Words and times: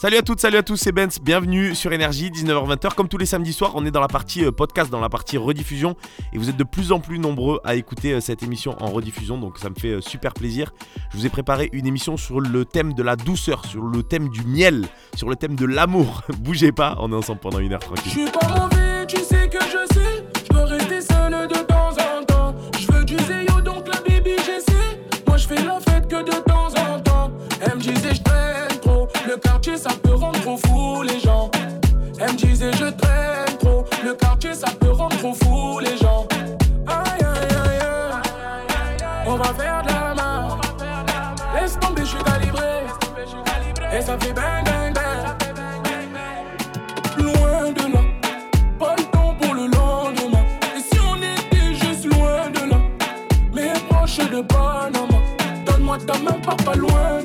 Salut 0.00 0.16
à 0.16 0.22
toutes, 0.22 0.38
salut 0.38 0.58
à 0.58 0.62
tous, 0.62 0.76
c'est 0.76 0.92
Benz, 0.92 1.18
bienvenue 1.20 1.74
sur 1.74 1.92
Énergie, 1.92 2.30
19h-20h. 2.30 2.94
Comme 2.94 3.08
tous 3.08 3.18
les 3.18 3.26
samedis 3.26 3.52
soirs, 3.52 3.72
on 3.74 3.84
est 3.84 3.90
dans 3.90 4.00
la 4.00 4.06
partie 4.06 4.44
euh, 4.44 4.52
podcast, 4.52 4.92
dans 4.92 5.00
la 5.00 5.08
partie 5.08 5.36
rediffusion. 5.36 5.96
Et 6.32 6.38
vous 6.38 6.48
êtes 6.48 6.56
de 6.56 6.62
plus 6.62 6.92
en 6.92 7.00
plus 7.00 7.18
nombreux 7.18 7.60
à 7.64 7.74
écouter 7.74 8.12
euh, 8.12 8.20
cette 8.20 8.44
émission 8.44 8.76
en 8.80 8.92
rediffusion, 8.92 9.38
donc 9.38 9.58
ça 9.58 9.70
me 9.70 9.74
fait 9.74 9.94
euh, 9.94 10.00
super 10.00 10.34
plaisir. 10.34 10.72
Je 11.10 11.16
vous 11.16 11.26
ai 11.26 11.28
préparé 11.30 11.68
une 11.72 11.84
émission 11.84 12.16
sur 12.16 12.38
le 12.38 12.64
thème 12.64 12.94
de 12.94 13.02
la 13.02 13.16
douceur, 13.16 13.64
sur 13.64 13.82
le 13.82 14.04
thème 14.04 14.28
du 14.28 14.44
miel, 14.44 14.86
sur 15.16 15.28
le 15.28 15.34
thème 15.34 15.56
de 15.56 15.66
l'amour. 15.66 16.22
Bougez 16.38 16.70
pas, 16.70 16.94
on 17.00 17.10
est 17.10 17.16
ensemble 17.16 17.40
pendant 17.40 17.58
une 17.58 17.72
heure 17.72 17.80
tranquille. 17.80 18.30
Quartier, 29.68 29.76
ça 29.76 29.96
peut 30.02 30.14
rendre 30.14 30.40
trop 30.40 30.56
fou 30.56 31.02
les 31.02 31.20
gens. 31.20 31.50
Elle 32.20 32.32
me 32.32 32.36
disait, 32.36 32.72
je 32.72 32.86
traîne 32.86 33.58
trop. 33.58 33.84
Le 34.04 34.14
quartier, 34.14 34.54
ça 34.54 34.68
peut 34.80 34.90
rendre 34.90 35.16
trop 35.18 35.34
fou 35.34 35.78
les 35.80 35.96
gens. 35.96 36.26
Aïe, 36.86 37.20
aïe, 37.20 37.56
aïe, 37.64 37.80
aïe. 37.80 39.06
On 39.26 39.36
va 39.36 39.44
faire 39.44 39.82
de 39.82 39.88
la 39.88 40.14
main. 40.14 40.58
Laisse 41.54 41.78
tomber, 41.78 42.02
je 42.02 42.08
suis 42.08 42.22
calibré. 42.24 42.86
Et 43.92 44.00
ça 44.00 44.16
fait 44.18 44.32
bang, 44.32 44.64
bang, 44.64 44.94
bang. 44.94 45.36
Loin 47.18 47.72
de 47.72 47.92
là. 47.92 48.00
Pas 48.78 48.96
temps 49.12 49.34
pour 49.40 49.54
le 49.54 49.66
lendemain. 49.66 50.44
Et 50.76 50.80
si 50.80 50.98
on 51.00 51.16
était 51.16 51.74
juste 51.74 52.06
loin 52.06 52.50
de 52.50 52.70
là, 52.70 52.78
mais 53.52 53.72
proche 53.88 54.16
de 54.16 54.40
Panama, 54.42 55.18
donne-moi 55.66 55.98
ta 56.06 56.18
main, 56.18 56.38
pas 56.44 56.56
pas 56.64 56.74
loin 56.74 57.17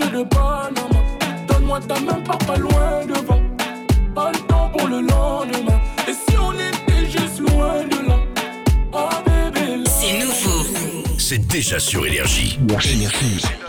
mais 0.00 0.06
proche 0.06 0.12
de 0.12 0.24
Panama, 0.24 1.00
donne-moi 1.48 1.80
ta 1.80 2.00
main, 2.00 2.20
pas 2.24 2.36
pas 2.36 2.56
loin 2.56 3.06
devant. 3.06 3.40
Pas 4.14 4.32
le 4.32 4.38
temps 4.46 4.70
pour 4.76 4.88
le 4.88 5.00
lendemain. 5.00 5.80
Et 6.06 6.12
si 6.12 6.36
on 6.38 6.52
était 6.52 7.10
juste 7.10 7.40
loin 7.40 7.84
de 7.84 8.08
là, 8.08 8.16
ah 8.92 9.22
bébé. 9.24 9.84
C'est 9.86 10.24
nouveau. 10.24 10.64
C'est 11.18 11.46
déjà 11.46 11.78
sur 11.78 12.06
Énergie. 12.06 12.58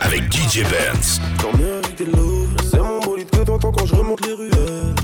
Avec 0.01 0.31
DJ 0.31 0.63
Burns. 0.63 1.19
C'est 2.71 2.79
mon 2.79 2.99
bolide 2.99 3.29
que 3.29 3.43
t'entends 3.43 3.71
quand 3.71 3.85
je 3.85 3.95
remonte 3.95 4.25
les 4.25 4.33
ruelles. 4.33 4.95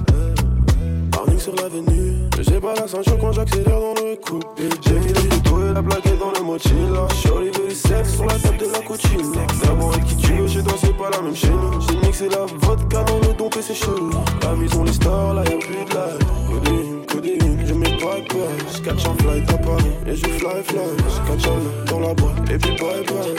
Parking 1.11 1.39
sur 1.39 1.55
l'avenue, 1.55 2.29
j'ai 2.39 2.59
pas 2.59 2.75
la 2.75 2.87
ceinture 2.87 3.17
quand 3.19 3.31
j'accélère 3.33 3.79
dans 3.79 3.93
le 3.93 4.15
coupe. 4.15 4.45
J'ai 4.85 4.93
mis 4.93 5.07
le 5.13 5.29
couteau 5.29 5.69
et 5.69 5.73
la 5.73 5.83
plaquette 5.83 6.19
dans 6.19 6.31
le 6.31 6.41
mochila. 6.43 7.07
Shorty 7.23 7.54
sexe 7.75 8.16
sur 8.16 8.25
la 8.25 8.36
table 8.36 8.58
de 8.58 8.72
la 8.72 8.80
coachine. 8.80 9.31
D'abord 9.63 9.94
avec 9.94 10.06
qui 10.06 10.16
tu 10.16 10.34
veux, 10.34 10.47
chez 10.47 10.63
toi 10.63 10.74
c'est 10.80 10.97
pas 10.97 11.09
la 11.09 11.22
même 11.22 11.34
nous. 11.34 11.81
J'ai 11.81 11.97
mixé 11.97 12.30
la 12.30 12.46
vodka 12.46 13.03
dans 13.03 13.19
le 13.19 13.34
dompe 13.34 13.56
et 13.58 13.62
c'est 13.62 13.75
chelou. 13.75 14.12
La 14.41 14.56
maison, 14.56 14.84
les 14.84 14.94
stars, 14.94 15.34
là 15.34 15.44
y'a 15.44 15.58
plus 15.58 15.74
de 15.74 15.94
light. 15.94 16.25
Codéine, 16.50 17.06
codéine, 17.06 17.66
je 17.68 17.74
mets 17.74 17.97
pas 17.97 18.19
de 18.19 18.28
peur. 18.28 18.50
J'catch 18.74 19.06
un 19.06 19.24
flight 19.24 19.50
à 19.50 19.58
Paris 19.58 19.91
et 20.08 20.16
je 20.16 20.25
fly 20.25 20.63
fly. 20.63 20.90
J'catch 21.09 21.47
un 21.47 21.91
dans 21.91 22.00
la 22.00 22.13
boîte 22.13 22.50
et 22.50 22.58
puis 22.58 22.75
bye 22.78 23.03
bye. 23.06 23.36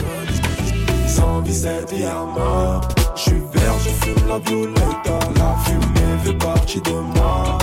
117 1.09 1.95
diamants. 1.95 2.81
Je 3.15 3.21
suis 3.23 3.33
vert, 3.33 3.75
je 3.85 3.91
fume 4.05 4.29
la 4.29 4.39
violette. 4.39 5.37
La 5.37 5.57
fumée 5.65 6.19
fait 6.25 6.39
partie 6.39 6.81
de 6.81 6.93
moi. 6.93 7.59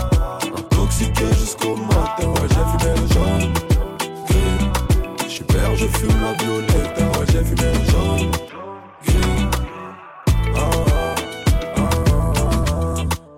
Intoxiqué 0.58 1.26
jusqu'au 1.40 1.76
matin. 1.76 2.28
Ouais, 2.28 2.48
j'ai 2.50 2.86
fumé 2.86 2.94
le 3.00 3.14
jaune. 3.14 3.54
Suis 5.34 5.44
je 5.50 5.88
fume 5.88 6.22
la 6.22 6.34
violette. 6.34 7.00
Ouais, 7.00 7.26
j'ai 7.32 7.44
fumé 7.44 7.64
le 7.74 7.92
jaune. 7.92 8.32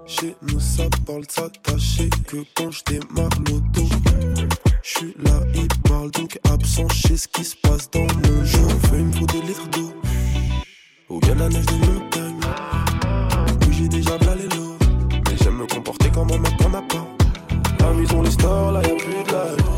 Chez 0.05 0.35
nous, 0.41 0.59
ça 0.59 0.83
parle 1.05 1.25
de 1.25 1.31
s'attacher 1.31 2.09
que 2.27 2.37
quand 2.53 2.69
je 2.69 2.83
démarre 2.83 3.29
l'auto. 3.47 3.87
Je 4.83 4.89
suis 4.89 5.15
là, 5.23 5.39
il 5.53 5.67
parle 5.89 6.11
donc 6.11 6.37
absent, 6.51 6.89
sais 6.89 7.15
ce 7.15 7.29
qui 7.29 7.45
se 7.45 7.55
passe 7.55 7.89
dans 7.91 8.01
mon 8.01 8.43
jeu. 8.43 8.59
On 8.65 8.87
fait 8.87 8.99
une 8.99 9.11
pour 9.11 9.27
des 9.27 9.41
litres 9.43 9.69
d'eau. 9.69 9.93
Où 11.09 11.21
y'a 11.25 11.35
la 11.35 11.47
neige 11.47 11.65
des 11.65 11.77
montagnes. 11.77 12.41
Oui, 13.61 13.67
j'ai 13.71 13.87
déjà 13.87 14.17
blalé 14.17 14.43
l'eau. 14.53 14.75
Mais 15.29 15.37
j'aime 15.41 15.59
me 15.59 15.65
comporter 15.65 16.09
comme 16.09 16.29
un 16.29 16.39
mec 16.39 16.57
qu'on 16.57 16.71
n'a. 16.71 16.83
La 17.79 17.93
maison, 17.93 18.21
les 18.21 18.31
stars, 18.31 18.73
là 18.73 18.81
y'a 18.81 18.95
plus 18.95 19.23
de 19.23 19.31
light. 19.31 19.75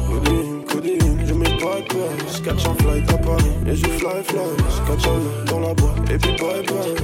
Codéine, 0.67 1.16
pas 1.57 1.81
de 1.81 1.88
peur. 1.88 2.09
J'catch 2.34 2.66
un 2.66 2.73
flight 2.84 3.09
à 3.12 3.18
Paris 3.18 3.51
et 3.66 3.75
je 3.75 3.85
fly 3.85 4.23
fly. 4.23 4.40
Un 4.40 4.95
main 4.95 5.45
dans 5.45 5.59
la 5.59 5.73
boîte 5.73 6.09
et 6.12 6.18
puis 6.18 6.31
bye 6.31 6.63
bye. 6.66 6.95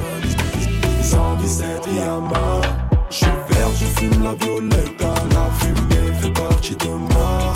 117 1.01 1.89
diamants. 1.89 2.61
Je 3.09 3.15
suis 3.15 3.25
vert, 3.25 3.69
je 3.79 3.85
fume 3.99 4.23
la 4.23 4.33
violette. 4.33 5.01
La 5.01 5.49
fumée 5.59 6.13
fait 6.21 6.31
partie 6.31 6.75
de 6.75 6.87
moi. 6.87 7.53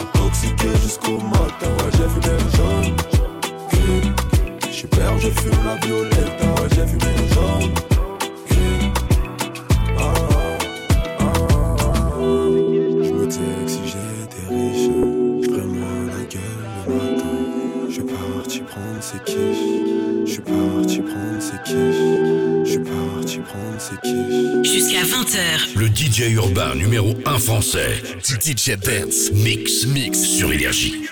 Intoxiqué 0.00 0.68
jusqu'au 0.82 1.18
matin. 1.18 1.70
Ouais, 1.78 1.90
j'ai 1.92 2.30
le 2.30 2.38
jaune. 2.56 2.96
Gris. 3.70 4.12
Je 4.68 4.72
suis 4.72 4.88
vert, 4.92 5.18
je 5.18 5.28
fume 5.28 5.64
la 5.64 5.76
violette. 5.86 6.27
DJ 26.18 26.32
urbain 26.32 26.74
numéro 26.74 27.14
1 27.26 27.38
français. 27.38 28.02
DJ 28.24 28.76
Benz. 28.76 29.30
Mix, 29.32 29.86
mix 29.86 30.20
sur 30.20 30.50
Énergie. 30.50 31.06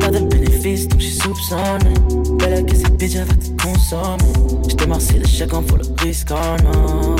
Pas 0.00 0.10
de 0.10 0.18
bénéfice, 0.18 0.88
donc 0.88 1.00
j'suis 1.00 1.14
soupçonné. 1.14 1.94
Belle 2.40 2.66
que 2.66 2.74
cette 2.74 2.96
bitch, 2.96 3.14
elle 3.14 3.28
va 3.28 3.34
te 3.34 3.62
consommer. 3.62 4.32
J'te 4.68 4.84
marcie 4.88 5.14
le 5.20 5.28
chèque, 5.28 5.54
en 5.54 5.60
le 5.60 6.02
risque, 6.02 6.30
oh 6.32 6.56
non, 6.64 7.14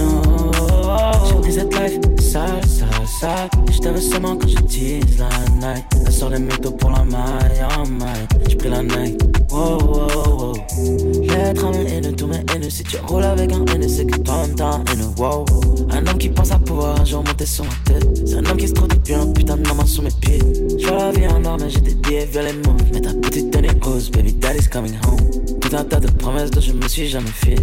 non. 0.00 1.42
J'ai 1.44 1.52
cette 1.52 1.72
life, 1.74 2.00
sale, 2.20 2.66
sale, 2.66 3.06
sale. 3.20 3.48
J'te 3.70 3.86
veux 3.86 4.00
seulement 4.00 4.36
quand 4.36 4.48
je 4.48 4.56
tease 4.56 5.16
la 5.16 5.28
night. 5.60 5.84
Elle 6.04 6.12
sort 6.12 6.30
les 6.30 6.40
métaux 6.40 6.72
pour 6.72 6.90
la 6.90 7.04
maille, 7.04 7.68
oh 7.78 7.88
my. 7.88 8.06
J'pris 8.48 8.56
pris 8.56 8.68
la 8.70 8.82
night, 8.82 9.22
wow, 9.52 9.78
wow, 9.78 10.54
wow. 10.76 11.27
À 11.48 11.70
mes 11.70 11.90
haineux, 11.90 12.12
tous 12.12 12.26
mes 12.26 12.44
haineux. 12.54 12.68
Si 12.68 12.82
tu 12.82 12.98
roules 12.98 13.24
avec 13.24 13.50
un 13.52 13.64
haineux, 13.64 13.88
c'est 13.88 14.04
que 14.04 14.18
toi-même 14.18 14.54
t'as 14.54 14.66
un 14.66 14.84
haineux, 14.92 15.08
wow. 15.16 15.46
Un 15.90 16.06
homme 16.06 16.18
qui 16.18 16.28
pense 16.28 16.50
à 16.50 16.58
pouvoir 16.58 17.00
un 17.00 17.04
jour 17.06 17.24
monter 17.24 17.46
sur 17.46 17.64
ma 17.64 17.70
tête. 17.86 18.06
C'est 18.26 18.34
un 18.34 18.44
homme 18.44 18.58
qui 18.58 18.68
se 18.68 18.74
trouve 18.74 18.88
depuis 18.88 19.14
un 19.14 19.26
putain 19.32 19.56
de 19.56 19.62
main 19.62 19.86
sous 19.86 20.02
mes 20.02 20.10
pieds. 20.20 20.40
J'vois 20.78 20.98
la 20.98 21.10
vie 21.10 21.26
en 21.26 21.42
or, 21.46 21.56
mais 21.58 21.70
j'ai 21.70 21.80
des 21.80 21.94
mauves. 21.94 22.82
Mais 22.92 23.00
ta 23.00 23.14
petite 23.14 23.50
tenue 23.50 23.70
rose, 23.80 24.10
baby 24.10 24.34
daddy's 24.34 24.68
coming 24.68 24.92
home. 25.06 25.58
Tout 25.58 25.74
un 25.74 25.84
tas 25.84 26.00
de 26.00 26.10
promesses 26.10 26.50
dont 26.50 26.60
je 26.60 26.72
me 26.72 26.86
suis 26.86 27.08
jamais 27.08 27.30
fié. 27.30 27.56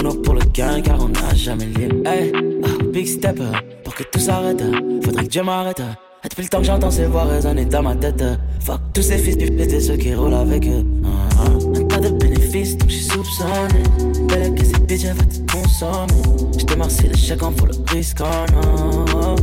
On 0.00 0.08
a 0.08 0.14
pour 0.22 0.34
le 0.34 0.44
gain 0.54 0.80
car 0.80 1.00
on 1.00 1.08
n'a 1.08 1.34
jamais 1.34 1.66
lié. 1.66 1.88
Hey, 2.06 2.32
ah, 2.64 2.84
big 2.92 3.08
stepper, 3.08 3.50
pour 3.82 3.96
que 3.96 4.04
tout 4.04 4.20
s'arrête. 4.20 4.62
Faudrait 5.04 5.24
que 5.24 5.28
Dieu 5.28 5.42
m'arrête. 5.42 5.82
Depuis 6.32 6.44
le 6.44 6.48
temps 6.48 6.60
que 6.60 6.64
j'entends 6.64 6.90
ces 6.90 7.04
voix 7.04 7.24
résonner 7.24 7.66
dans 7.66 7.82
ma 7.82 7.94
tête. 7.94 8.24
Fuck 8.60 8.80
tous 8.94 9.02
ces 9.02 9.18
fils 9.18 9.36
du 9.36 9.50
pété, 9.50 9.78
ceux 9.80 9.98
qui 9.98 10.14
roulent 10.14 10.32
avec 10.32 10.66
eux. 10.66 10.82
Ah, 11.04 11.08
ah. 11.40 11.78
Un 11.78 11.84
tas 11.84 12.00
de 12.00 12.08
bénéfices, 12.08 12.78
donc 12.78 12.88
j'suis 12.88 13.04
soupçonné. 13.04 13.82
Belle 14.28 14.54
que 14.54 14.64
cette 14.64 14.86
bitch, 14.86 15.04
elle 15.04 15.12
va 15.12 15.24
te 15.24 15.52
consommer. 15.52 16.48
J'te 16.56 16.74
marcie 16.74 17.06
le 17.06 17.16
chèque, 17.18 17.42
en 17.42 17.50
faut 17.50 17.66
le 17.66 17.74
risque, 17.92 18.22
oh 18.22 18.46
non, 18.50 19.04
non. 19.12 19.36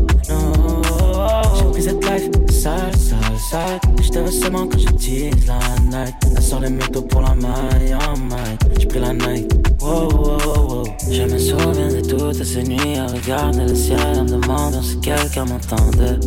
J'ai 1.60 1.66
pris 1.66 1.84
cette 1.84 2.04
life 2.04 2.32
sale, 2.60 2.94
sale, 2.98 3.40
sale. 3.50 3.80
Je 4.02 4.20
veux 4.20 4.32
seulement 4.32 4.68
quand 4.68 4.80
j'utilise 4.80 5.48
la 5.48 5.60
night. 5.90 6.16
Elle 6.36 6.44
sort 6.44 6.60
les 6.60 6.70
métaux 6.70 7.02
pour 7.02 7.22
la 7.22 7.34
maille, 7.36 7.96
oh 7.96 8.18
my. 8.20 8.58
J'ai 8.78 8.88
pris 8.88 9.00
la 9.00 9.14
night. 9.14 9.52
Wow, 9.82 10.10
wow, 10.10 10.68
wow. 10.68 10.84
Je 11.10 11.24
me 11.24 11.38
souviens 11.38 11.88
de 11.88 12.02
toutes 12.02 12.44
ces 12.44 12.64
nuits 12.64 12.98
à 12.98 13.08
regarder 13.08 13.66
le 13.66 13.76
ciel 13.76 14.00
en 14.16 14.24
me 14.24 14.30
demandant 14.30 14.82
si 14.82 15.00
quelqu'un 15.00 15.46
m'entendait. 15.46 16.20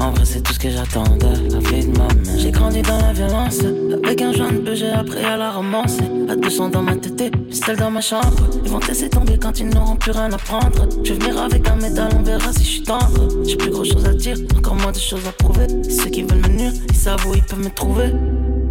En 0.00 0.10
vrai, 0.12 0.24
c'est 0.24 0.40
tout 0.42 0.52
ce 0.52 0.58
que 0.58 0.70
j'attendais, 0.70 1.26
la 1.50 1.58
vie 1.58 1.86
de 1.86 1.98
ma 1.98 2.06
mère. 2.14 2.38
J'ai 2.38 2.52
grandi 2.52 2.82
dans 2.82 2.98
la 2.98 3.12
violence, 3.12 3.58
avec 4.04 4.22
un 4.22 4.32
jeune 4.32 4.62
peu, 4.62 4.74
j'ai 4.74 4.90
appris 4.90 5.24
à 5.24 5.36
la 5.36 5.50
romancer. 5.50 6.04
À 6.28 6.36
200 6.36 6.68
dans 6.68 6.82
ma 6.82 6.94
tête, 6.96 7.32
celle 7.50 7.76
dans 7.76 7.90
ma 7.90 8.00
chambre. 8.00 8.48
Ils 8.64 8.70
vont 8.70 8.78
te 8.78 8.88
laisser 8.88 9.10
tomber 9.10 9.38
quand 9.38 9.58
ils 9.58 9.68
n'auront 9.68 9.96
plus 9.96 10.12
rien 10.12 10.32
à 10.32 10.36
prendre. 10.36 10.88
Je 11.02 11.12
vais 11.12 11.18
venir 11.18 11.42
avec 11.42 11.68
un 11.68 11.76
médaille, 11.76 12.12
on 12.16 12.22
verra 12.22 12.52
si 12.52 12.62
je 12.62 12.68
suis 12.68 12.82
tendre. 12.84 13.28
J'ai 13.44 13.56
plus 13.56 13.70
grand 13.70 13.84
chose 13.84 14.06
à 14.06 14.14
dire, 14.14 14.36
encore 14.56 14.76
moins 14.76 14.92
de 14.92 14.98
choses 14.98 15.26
à 15.26 15.32
prouver. 15.32 15.66
Ceux 15.88 16.10
qui 16.10 16.22
veulent 16.22 16.42
me 16.42 16.56
nuire, 16.56 16.72
ils 16.88 16.96
savent 16.96 17.26
où 17.26 17.34
ils 17.34 17.42
peuvent 17.42 17.58
me 17.58 17.70
trouver. 17.70 18.12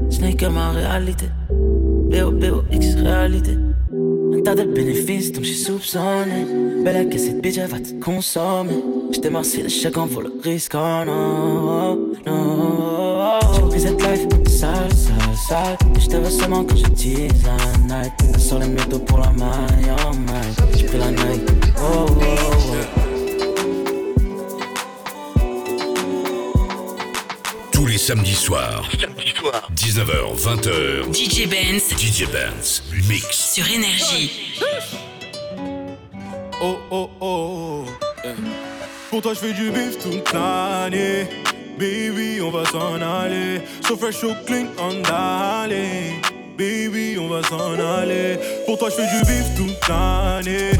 Ce 0.10 0.22
n'est 0.22 0.34
que 0.34 0.46
ma 0.46 0.72
réalité. 0.72 1.26
B-O-B-O-X, 2.10 2.96
réalité. 2.96 3.58
Un 4.34 4.42
tas 4.44 4.56
de 4.56 4.64
bénéfices, 4.64 5.34
donc 5.34 5.44
j'ai 5.44 5.56
soupçonné. 5.56 6.46
Belle 6.86 7.10
que 7.10 7.18
cette 7.18 7.42
bitch, 7.42 7.58
va 7.58 7.80
te 7.80 8.00
consommer. 8.02 8.82
J't'ai 9.12 9.30
marcé 9.30 9.64
le 9.64 9.70
chèque 9.70 9.98
en 9.98 10.06
vaut 10.06 10.22
le 10.22 10.34
risque, 10.44 10.74
oh 10.76 11.04
non, 11.06 11.96
non. 12.26 13.40
J'ai 13.56 13.62
pris 13.62 13.80
cette 13.82 14.02
life 14.02 14.28
sale, 14.48 14.94
sale, 14.94 15.36
sale. 15.48 15.78
J'te 16.00 16.16
veux 16.16 16.30
seulement 16.30 16.64
quand 16.64 16.76
j'utilise 16.76 17.32
la 17.44 17.58
night. 18.02 18.12
Sort 18.40 18.60
les 18.60 18.68
métaux 18.68 19.00
pour 19.00 19.20
la 19.20 19.32
maille, 19.32 19.92
oh 20.06 20.14
my. 20.14 20.78
J'ai 20.78 20.86
pris 20.86 20.98
la 20.98 21.12
night, 21.12 21.42
oh, 21.78 22.06
oh, 22.10 22.22
oh. 22.22 22.76
Tous 27.72 27.86
les 27.86 27.98
samedis 27.98 28.34
soirs. 28.34 28.90
19h, 29.76 30.38
20h. 30.38 31.14
DJ 31.14 31.48
Benz 31.48 31.90
DJ 31.98 32.26
Benz. 32.32 32.84
Mix. 33.08 33.54
sur 33.54 33.66
Énergie. 33.72 34.32
Oh 36.62 36.78
oh 36.92 37.10
oh. 37.22 37.86
eh. 38.26 38.67
Pour 39.10 39.22
toi, 39.22 39.34
je 39.34 39.40
fais 39.40 39.54
du 39.54 39.72
bif 39.72 39.98
toute 40.00 40.34
l'année. 40.34 41.28
Baby, 41.80 42.42
on 42.42 42.52
va 42.52 42.66
s'en 42.66 42.96
aller. 42.96 43.62
So 43.88 43.96
fresh, 43.96 44.18
so 44.18 44.34
clean, 44.46 44.68
on 44.78 45.02
aller. 45.10 46.20
Baby, 46.58 47.18
on 47.18 47.30
va 47.30 47.42
s'en 47.44 47.80
aller. 47.80 48.38
Pour 48.66 48.78
toi, 48.78 48.90
je 48.90 48.96
fais 48.96 49.08
du 49.08 49.22
bif 49.26 49.56
toute 49.56 49.88
l'année. 49.88 50.72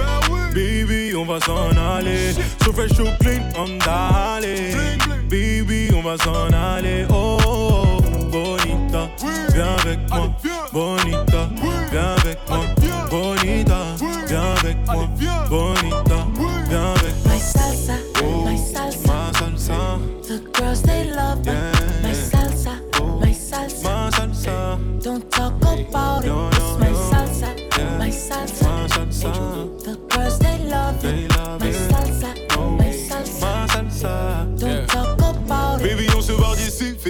Baby, 0.54 1.16
on 1.16 1.24
va 1.24 1.40
s'en 1.40 1.70
aller. 1.78 2.34
So 2.66 2.74
fresh, 2.74 2.92
so 2.98 3.06
clean, 3.22 3.44
on 3.58 3.80
aller. 3.88 4.72
Baby, 5.30 5.90
on 5.96 6.02
va 6.02 6.18
s'en 6.18 6.52
aller. 6.52 7.06
Oh, 7.10 8.02
bonita, 8.30 9.10
viens 9.54 9.76
avec 9.86 10.00
moi. 10.10 10.30
Bonita, 10.74 11.50
viens 11.92 12.16
avec 12.18 12.40
moi. 12.50 12.60
Bonita, 13.10 13.86
viens 14.28 14.54
avec 14.62 14.78
moi. 14.86 15.08
Bonita, 15.50 16.08
viens 16.70 16.82
avec 16.82 16.92
moi. 16.92 16.97
The 20.38 20.44
girls 20.52 20.84
they 20.84 21.04
love 21.16 21.44
me. 21.48 21.52
Yeah. 21.52 22.02
My 22.04 22.12
salsa, 22.14 22.80
Oh. 23.02 23.20
my 23.20 23.32
salsa. 23.34 23.84
ma 23.84 24.10
salsa, 24.12 25.02
Don't 25.04 25.32
talk 25.32 25.54
about 25.64 26.24
it. 26.24 26.28
No, 26.28 26.50
no, 26.50 26.50
It's 26.50 26.80
my 26.80 26.90
no. 26.92 27.10
salsa, 27.12 27.50
Yeah. 27.78 27.98
my 27.98 28.10
salsa. 28.12 28.64
ma 28.70 28.88
salsa, 28.88 29.57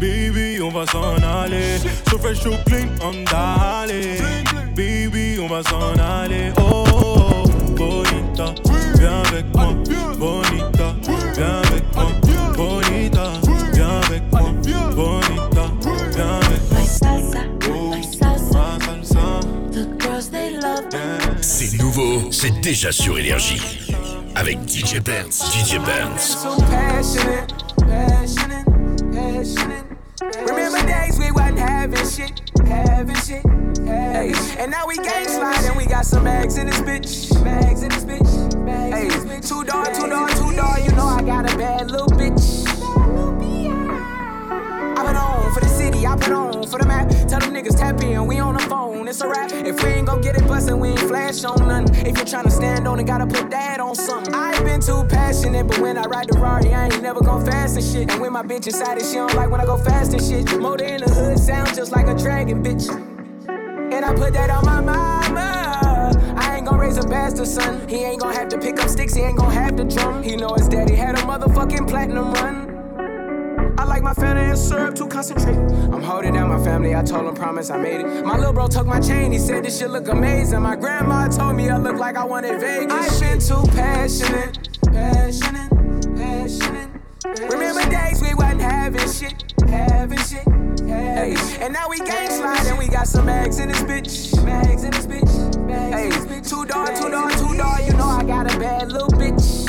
Baby, 0.00 0.60
on 0.62 0.70
va 0.70 0.86
s'en 0.86 1.16
aller. 1.16 1.78
So 2.08 2.18
fresh, 2.18 2.40
so 2.40 2.50
clean, 2.66 2.88
on 3.02 3.24
d'aller. 3.24 4.18
Baby, 4.76 5.40
on 5.40 5.48
va 5.48 5.62
s'en 5.64 5.98
aller. 5.98 6.52
Oh, 6.56 6.84
oh, 6.92 7.16
oh, 7.30 7.48
bonita, 7.74 8.54
viens 8.96 9.22
avec 9.26 9.46
moi. 9.52 9.74
Bonita, 10.16 10.94
viens 11.34 11.62
avec 11.64 11.84
moi. 11.94 12.06
Bonita, 12.56 13.32
viens 13.72 14.00
avec 14.06 14.22
moi. 14.30 14.42
Bonita, 14.94 15.64
viens 16.14 16.36
avec 16.36 16.62
moi. 16.70 16.80
C'est 21.40 21.76
nouveau, 21.78 22.30
c'est 22.30 22.60
déjà 22.60 22.92
sur 22.92 23.18
Énergie. 23.18 23.60
Avec 24.36 24.58
DJ 24.68 25.00
Benz. 25.00 25.42
DJ 25.52 25.78
Benz. 25.78 26.36
Passionate. 29.38 29.84
Remember 30.20 30.84
days 30.86 31.18
we 31.18 31.30
wasn't 31.30 31.58
having 31.58 32.06
shit, 32.08 32.50
having 32.66 33.14
shit. 33.16 33.44
Hey, 33.86 34.32
and 34.58 34.70
now 34.70 34.86
we 34.86 34.96
gang 34.96 35.28
sliding, 35.28 35.68
and 35.68 35.76
we 35.76 35.86
got 35.86 36.04
some 36.04 36.24
bags 36.24 36.58
in 36.58 36.66
this 36.66 36.80
bitch, 36.80 37.44
bags 37.44 37.82
in 37.82 37.90
this 37.90 38.04
bitch. 38.04 38.92
Hey, 38.92 39.40
two 39.40 39.64
door, 39.64 39.84
two 39.86 40.08
door, 40.08 40.28
two 40.30 40.56
door. 40.56 40.78
You 40.80 40.92
know 40.92 41.06
I 41.06 41.22
got 41.22 41.52
a 41.52 41.56
bad 41.56 41.90
little 41.90 42.08
bitch. 42.08 42.77
Put 45.08 45.16
on 45.16 45.54
for 45.54 45.60
the 45.60 45.68
city, 45.68 46.06
I 46.06 46.16
put 46.16 46.32
on 46.32 46.66
for 46.66 46.78
the 46.78 46.84
map. 46.84 47.08
Tell 47.08 47.40
them 47.40 47.54
niggas 47.54 47.78
tap 47.78 48.02
in, 48.02 48.26
we 48.26 48.40
on 48.40 48.52
the 48.52 48.60
phone, 48.60 49.08
it's 49.08 49.22
a 49.22 49.26
rap. 49.26 49.50
If 49.50 49.82
we 49.82 49.88
ain't 49.88 50.06
gon' 50.06 50.20
get 50.20 50.36
it 50.36 50.46
bustin', 50.46 50.78
we 50.78 50.90
ain't 50.90 51.00
flash 51.00 51.42
on 51.44 51.66
nothing. 51.66 52.06
If 52.06 52.18
you're 52.18 52.26
tryna 52.26 52.50
stand 52.50 52.86
on 52.86 53.00
it, 53.00 53.06
gotta 53.06 53.26
put 53.26 53.50
that 53.50 53.80
on 53.80 53.94
something. 53.94 54.34
I 54.34 54.52
ain't 54.52 54.64
been 54.66 54.82
too 54.82 55.04
passionate, 55.08 55.66
but 55.66 55.78
when 55.78 55.96
I 55.96 56.02
ride 56.02 56.28
the 56.28 56.38
Rari, 56.38 56.74
I 56.74 56.88
ain't 56.88 57.02
never 57.02 57.20
gon' 57.20 57.42
fast 57.42 57.78
and 57.78 57.86
shit. 57.86 58.10
And 58.10 58.20
when 58.20 58.34
my 58.34 58.42
bitch 58.42 58.66
inside 58.66 58.98
it, 58.98 59.06
she 59.06 59.14
don't 59.14 59.34
like 59.34 59.48
when 59.48 59.62
I 59.62 59.64
go 59.64 59.78
fast 59.78 60.12
and 60.12 60.22
shit. 60.22 60.60
Motor 60.60 60.84
in 60.84 61.00
the 61.00 61.10
hood 61.10 61.38
sound 61.38 61.74
just 61.74 61.90
like 61.90 62.06
a 62.06 62.14
dragon, 62.14 62.62
bitch. 62.62 62.86
And 63.90 64.04
I 64.04 64.14
put 64.14 64.34
that 64.34 64.50
on 64.50 64.66
my 64.66 64.82
mama. 64.82 66.12
I 66.36 66.56
ain't 66.56 66.66
gon' 66.66 66.78
raise 66.78 66.98
a 66.98 67.08
bastard 67.08 67.46
son. 67.46 67.88
He 67.88 68.04
ain't 68.04 68.20
gon' 68.20 68.34
have 68.34 68.50
to 68.50 68.58
pick 68.58 68.78
up 68.78 68.90
sticks, 68.90 69.14
he 69.14 69.22
ain't 69.22 69.38
gon' 69.38 69.52
have 69.52 69.74
to 69.76 69.84
drum. 69.84 70.22
He 70.22 70.36
know 70.36 70.52
his 70.52 70.68
daddy 70.68 70.96
had 70.96 71.14
a 71.14 71.22
motherfucking 71.22 71.88
platinum 71.88 72.30
run. 72.34 72.67
I 73.88 73.92
like 73.92 74.02
my 74.02 74.12
family 74.12 74.44
and 74.44 74.58
syrup 74.58 74.94
to 74.96 75.08
concentrate. 75.08 75.56
I'm 75.56 76.02
holding 76.02 76.34
down 76.34 76.50
my 76.50 76.62
family, 76.62 76.94
I 76.94 77.02
told 77.02 77.26
him 77.26 77.34
promise 77.34 77.70
I 77.70 77.78
made 77.78 78.02
it. 78.02 78.22
My 78.22 78.36
little 78.36 78.52
bro 78.52 78.68
took 78.68 78.86
my 78.86 79.00
chain, 79.00 79.32
he 79.32 79.38
said 79.38 79.64
this 79.64 79.78
shit 79.78 79.88
look 79.88 80.08
amazing. 80.08 80.60
My 80.60 80.76
grandma 80.76 81.26
told 81.28 81.56
me 81.56 81.70
I 81.70 81.78
look 81.78 81.96
like 81.96 82.16
I 82.18 82.24
wanted 82.24 82.60
Vegas. 82.60 82.92
I've 82.92 83.20
been 83.20 83.40
too 83.40 83.62
passionate, 83.74 84.78
passionate, 84.92 85.70
passionate. 86.14 86.90
Remember 87.50 87.90
days 87.90 88.20
we 88.20 88.34
wasn't 88.34 88.60
having 88.60 89.08
shit, 89.08 89.54
having 89.66 90.18
shit. 90.18 90.44
Hey, 90.86 91.34
and 91.60 91.72
now 91.72 91.88
we 91.88 91.96
gang 92.00 92.28
and 92.30 92.76
we 92.78 92.88
got 92.88 93.06
some 93.06 93.24
bags 93.24 93.58
in 93.58 93.70
this 93.70 93.80
bitch, 93.84 94.44
bags 94.44 94.84
in 94.84 94.90
this 94.90 95.06
bitch. 95.06 95.70
Hey, 95.70 96.10
two 96.42 96.66
door, 96.66 96.88
two 96.88 97.08
door, 97.08 97.30
two 97.30 97.56
door. 97.56 97.80
You 97.86 97.94
know 97.94 98.04
I 98.04 98.22
got 98.22 98.54
a 98.54 98.58
bad 98.58 98.92
little 98.92 99.08
bitch. 99.08 99.66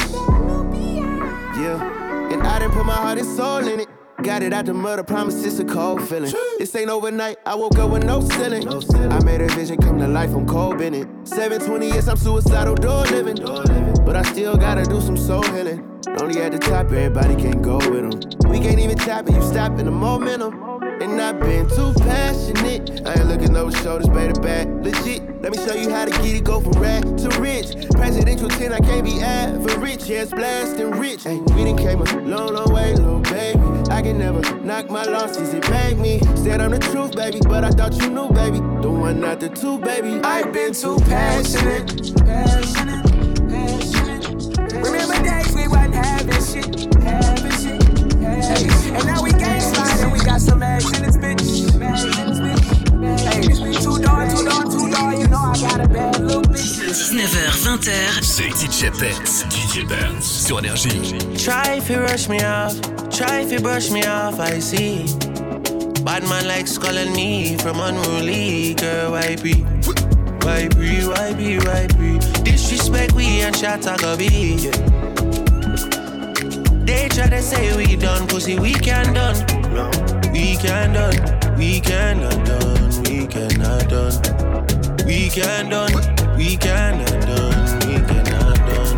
Yeah, 1.56 2.34
and 2.34 2.46
I 2.46 2.60
didn't 2.60 2.74
put 2.74 2.86
my 2.86 2.96
heart 2.96 3.18
and 3.18 3.38
soul 3.38 3.66
in 3.66 3.80
it. 3.80 3.88
Got 4.24 4.44
it 4.44 4.52
out 4.52 4.66
the 4.66 4.74
mud, 4.74 5.00
I 5.00 5.04
promise 5.04 5.44
it's 5.46 5.60
a 5.60 5.64
cold 5.64 6.08
feeling. 6.08 6.34
This 6.58 6.76
ain't 6.76 6.90
overnight, 6.90 7.38
I 7.46 7.56
woke 7.56 7.80
up 7.80 7.90
with 7.90 8.04
no 8.04 8.20
ceiling. 8.20 8.68
I 8.68 9.24
made 9.24 9.42
a 9.42 9.48
vision 9.56 9.78
come 9.78 9.98
to 10.00 10.08
life, 10.08 10.32
I'm 10.34 10.46
cold 10.46 10.78
Bennett. 10.78 11.08
720 11.24 11.88
years, 11.88 12.08
I'm 12.10 12.18
suicidal, 12.18 12.76
door 12.76 13.06
living. 13.06 13.38
But 14.06 14.18
I 14.18 14.24
still 14.24 14.58
gotta 14.58 14.84
do 14.84 15.00
some 15.00 15.16
soul 15.16 15.44
healing. 15.44 15.86
Only 16.20 16.42
at 16.42 16.52
the 16.52 16.60
top, 16.60 16.88
everybody 16.88 17.36
can't 17.36 17.62
go 17.62 17.78
with 17.78 18.12
them. 18.12 18.52
We 18.52 18.60
can't 18.60 18.80
even 18.80 18.98
tap 18.98 19.30
it, 19.30 19.36
you 19.36 19.42
stopping 19.42 19.86
the 19.86 19.92
momentum. 19.92 20.54
And 21.02 21.20
I've 21.20 21.40
been 21.40 21.70
too 21.70 21.94
passionate. 22.00 23.08
I 23.08 23.14
ain't 23.14 23.28
looking 23.28 23.56
over 23.56 23.72
shoulders, 23.72 24.10
baby, 24.10 24.34
back. 24.42 24.68
Legit, 24.82 25.29
let 25.42 25.54
me 25.54 25.58
show 25.66 25.74
you 25.74 25.90
how 25.90 26.04
to 26.04 26.12
get 26.12 26.36
it, 26.36 26.44
go 26.44 26.60
from 26.60 26.74
rat 26.74 27.02
to 27.20 27.30
rich. 27.40 27.90
Presidential 27.92 28.50
10, 28.50 28.74
I 28.74 28.80
can't 28.80 29.06
be 29.06 29.22
average. 29.22 30.04
Yes, 30.06 30.32
blasting 30.32 30.92
rich. 30.92 31.24
Hey, 31.24 31.38
we 31.38 31.64
done 31.64 31.78
came 31.78 32.02
a 32.02 32.22
long, 32.28 32.54
long 32.54 32.74
way, 32.74 32.94
little 32.94 33.22
baby. 33.22 33.60
I 33.90 34.02
can 34.02 34.18
never 34.18 34.42
knock 34.58 34.90
my 34.90 35.04
losses, 35.04 35.54
it 35.54 35.64
paid 35.64 35.98
me. 35.98 36.20
Said 36.36 36.60
I'm 36.60 36.72
the 36.72 36.80
truth, 36.80 37.16
baby, 37.16 37.40
but 37.42 37.64
I 37.64 37.70
thought 37.70 37.96
you 38.02 38.10
knew, 38.10 38.30
baby. 38.32 38.58
The 38.58 38.92
one, 38.92 39.22
not 39.22 39.40
the 39.40 39.48
two, 39.48 39.80
baby. 39.80 40.20
I've 40.26 40.52
been 40.52 40.74
too 40.74 40.98
passionate. 41.06 41.88
passionate. 41.88 43.06
passionate, 43.48 43.50
passionate. 43.50 44.86
Remember 44.86 45.24
days 45.24 45.56
we 45.56 45.70
wasn't 45.70 45.96
having 45.96 46.44
shit, 46.44 46.94
having 47.02 47.52
shit, 47.52 47.82
having 48.20 48.72
shit. 48.72 48.94
And 48.94 49.06
now 49.06 49.24
we 49.24 49.32
gang 49.32 49.62
and 50.04 50.12
we 50.12 50.20
got 50.20 50.42
some 50.42 50.62
ass 50.62 50.86
in 50.98 51.06
this 51.06 51.16
bitch. 51.16 52.29
19h, 55.60 57.52
20h, 57.66 57.92
c'est 58.22 58.50
DJ 58.50 58.90
Benz, 58.98 59.46
DJ 59.50 59.86
Benz 59.86 60.24
sur 60.24 60.60
Énergie. 60.60 61.18
Try 61.36 61.80
if 61.80 61.90
you 61.90 61.98
rush 62.00 62.30
me 62.30 62.38
off, 62.46 62.80
try 63.10 63.42
if 63.42 63.52
you 63.52 63.60
brush 63.60 63.92
me 63.92 64.02
off, 64.06 64.40
I 64.40 64.62
see. 64.62 65.04
Bad 66.06 66.24
man 66.30 66.48
likes 66.48 66.78
calling 66.78 67.12
me 67.14 67.58
from 67.58 67.82
unruly, 67.82 68.74
girl, 68.76 69.12
why 69.12 69.36
be? 69.36 69.66
Why 70.46 70.70
be, 70.70 71.04
why 71.06 71.34
be, 71.34 71.58
why 71.60 71.88
be? 71.98 72.20
Disrespect 72.44 73.12
we 73.12 73.42
and 73.42 73.54
shot 73.54 73.86
I 73.86 73.98
go 73.98 74.16
be. 74.16 74.56
They 76.86 77.10
try 77.10 77.28
to 77.28 77.42
say 77.42 77.76
we 77.76 77.98
done, 77.98 78.28
pussy, 78.28 78.58
we 78.58 78.72
can 78.76 79.14
done. 79.14 79.36
No. 79.74 79.92
We 80.32 80.56
can 80.56 80.94
done, 80.94 81.58
we 81.58 81.82
cannot 81.82 82.46
done, 82.46 83.04
we 83.04 83.28
cannot 83.28 83.90
done. 83.90 84.39
We 85.06 85.30
can 85.30 85.70
done, 85.70 85.94
we 86.38 86.58
cannot 86.58 87.22
done, 87.26 87.80
we 87.88 87.96
cannot 88.08 88.58
done. 88.68 88.98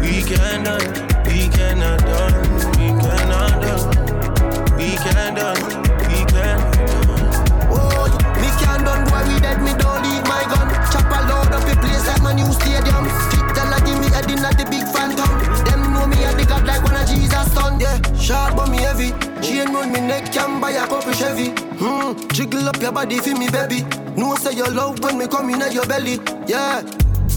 We 0.00 0.22
can 0.22 0.64
done, 0.64 0.86
we 1.26 1.48
cannot 1.48 2.00
done, 2.00 2.34
we 2.78 2.88
cannot 3.02 3.62
done. 3.62 4.76
We 4.76 4.96
can 4.96 5.34
done, 5.34 5.62
we 6.08 6.24
cannot 6.30 6.76
done. 6.76 7.66
Oh, 7.70 8.06
me 8.40 8.48
can 8.60 8.84
done 8.84 9.04
boy, 9.10 9.22
we 9.26 9.40
dead, 9.40 9.60
me 9.62 9.72
don't 9.74 10.02
leave 10.02 10.24
my 10.24 10.42
gun. 10.46 10.68
Chop 10.92 11.10
a 11.10 11.18
load 11.28 11.52
up 11.52 11.66
a 11.66 11.74
place 11.80 12.06
like 12.06 12.22
my 12.22 12.32
new 12.32 12.50
stadium. 12.52 13.04
Fit 13.30 13.46
tell 13.54 13.72
I 13.74 13.80
give 13.84 13.98
me 13.98 14.08
head 14.14 14.30
in 14.30 14.44
at 14.44 14.56
the 14.56 14.64
big 14.70 14.86
phantom. 14.94 15.30
Them 15.64 15.92
know 15.92 16.06
me 16.06 16.24
at 16.24 16.36
the 16.36 16.46
god 16.46 16.64
like 16.66 16.82
one 16.84 16.94
of 16.94 17.08
Jesus 17.08 17.52
son. 17.52 17.80
Yeah, 17.80 17.98
sharp 18.14 18.56
but 18.56 18.68
me 18.70 18.78
heavy. 18.78 19.35
Chain 19.46 19.72
round 19.72 19.92
me 19.92 20.00
neck, 20.00 20.32
can 20.32 20.60
buy 20.60 20.72
a 20.72 20.86
couple 20.88 21.12
Chevy. 21.12 21.50
Hmm, 21.78 22.18
jiggle 22.34 22.68
up 22.68 22.80
your 22.80 22.90
body 22.90 23.18
for 23.20 23.30
me, 23.38 23.48
baby. 23.48 23.86
No 24.16 24.34
say 24.34 24.52
your 24.54 24.70
love 24.70 24.98
when 25.04 25.18
me 25.18 25.28
come 25.28 25.50
in 25.50 25.62
at 25.62 25.72
your 25.72 25.86
belly. 25.86 26.18
Yeah, 26.48 26.82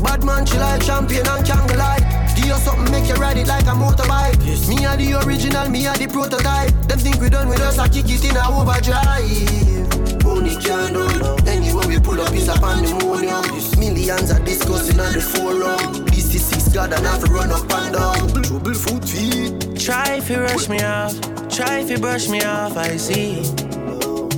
bad 0.01 0.23
man, 0.23 0.45
she 0.47 0.57
like 0.57 0.81
champion 0.81 1.27
and 1.27 1.45
can't 1.45 1.77
lie. 1.77 2.01
Give 2.35 2.47
you 2.47 2.55
something, 2.55 2.91
make 2.91 3.07
you 3.07 3.13
ride 3.15 3.37
it 3.37 3.47
like 3.47 3.65
a 3.65 3.75
motorbike. 3.77 4.39
Me 4.67 4.85
are 4.87 4.97
the 4.97 5.23
original, 5.23 5.69
me 5.69 5.85
are 5.85 5.95
the 5.97 6.07
prototype. 6.07 6.71
Them 6.87 6.97
think 6.97 7.21
we 7.21 7.29
done 7.29 7.47
with 7.47 7.61
us, 7.61 7.77
I 7.77 7.87
kick 7.87 8.05
it 8.09 8.25
in 8.25 8.35
a 8.35 8.43
overdrive. 8.57 10.25
Only 10.25 10.55
can 10.55 10.93
done. 10.93 11.47
Anywhere 11.47 11.87
we 11.87 11.99
pull 11.99 12.19
up 12.21 12.33
is 12.33 12.47
a 12.47 12.53
pandemonium. 12.53 13.43
Millions 13.77 14.31
are 14.31 14.39
discussing 14.39 14.99
on 14.99 15.13
the 15.13 15.21
forum. 15.21 16.05
This 16.05 16.33
is 16.33 16.43
six 16.43 16.69
God 16.69 16.91
and 16.91 17.05
have 17.05 17.23
to 17.23 17.31
run 17.31 17.51
up 17.51 17.71
and 17.71 17.93
down. 17.93 18.41
Trouble 18.41 18.73
foot 18.73 19.05
feet. 19.05 19.77
Try 19.79 20.15
if 20.15 20.29
you 20.29 20.37
rush 20.41 20.69
me 20.69 20.81
off, 20.81 21.13
try 21.59 21.79
if 21.79 21.89
you 21.89 21.97
brush 21.97 22.29
me 22.29 22.41
off, 22.43 22.77
I 22.77 22.95
see. 22.95 23.41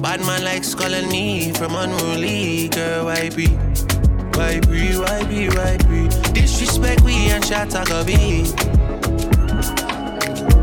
Bad 0.01 0.21
man 0.25 0.43
likes 0.43 0.73
calling 0.73 1.07
me 1.09 1.51
from 1.53 1.75
unruly, 1.75 2.69
girl, 2.69 3.05
why 3.05 3.29
be? 3.29 3.47
Why 4.37 4.59
be, 4.61 4.97
why 4.97 5.23
be, 5.29 5.49
why 5.49 5.77
be? 5.89 6.09
Disrespect 6.33 7.01
we 7.01 7.13
and 7.29 7.43
go 7.85 8.03
be. 8.03 8.43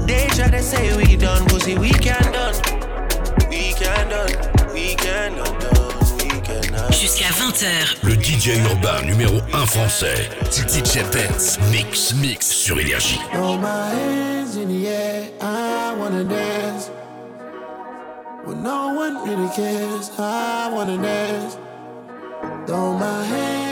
They 0.08 0.26
try 0.34 0.48
to 0.50 0.62
say 0.62 0.96
we 0.96 1.16
done, 1.16 1.46
pussy, 1.46 1.78
we 1.78 1.90
can 1.90 2.26
done. 2.32 2.56
We 3.48 3.72
can 3.74 4.08
done, 4.10 4.74
we 4.74 4.94
cannot 4.96 5.60
done. 5.60 5.78
Jusqu'à 6.90 7.28
20h. 7.28 7.98
Le 8.02 8.14
DJ 8.14 8.58
urbain 8.70 9.02
numéro 9.06 9.40
1 9.52 9.66
français. 9.66 10.28
DJ 10.50 11.04
Benz. 11.12 11.58
Mix, 11.70 12.14
mix 12.14 12.48
sur 12.48 12.80
Énergie. 12.80 13.20
My 13.32 14.37
hands 14.48 14.56
in 14.56 14.68
the 14.68 14.88
air, 14.88 15.30
I 15.40 15.94
wanna 15.98 16.24
dance. 16.24 16.88
When 18.44 18.62
no 18.62 18.94
one 18.94 19.28
really 19.28 19.50
cares, 19.54 20.10
I 20.18 20.70
wanna 20.72 20.96
dance. 20.96 21.58
Throw 22.66 22.94
my 22.94 23.24
hands 23.24 23.67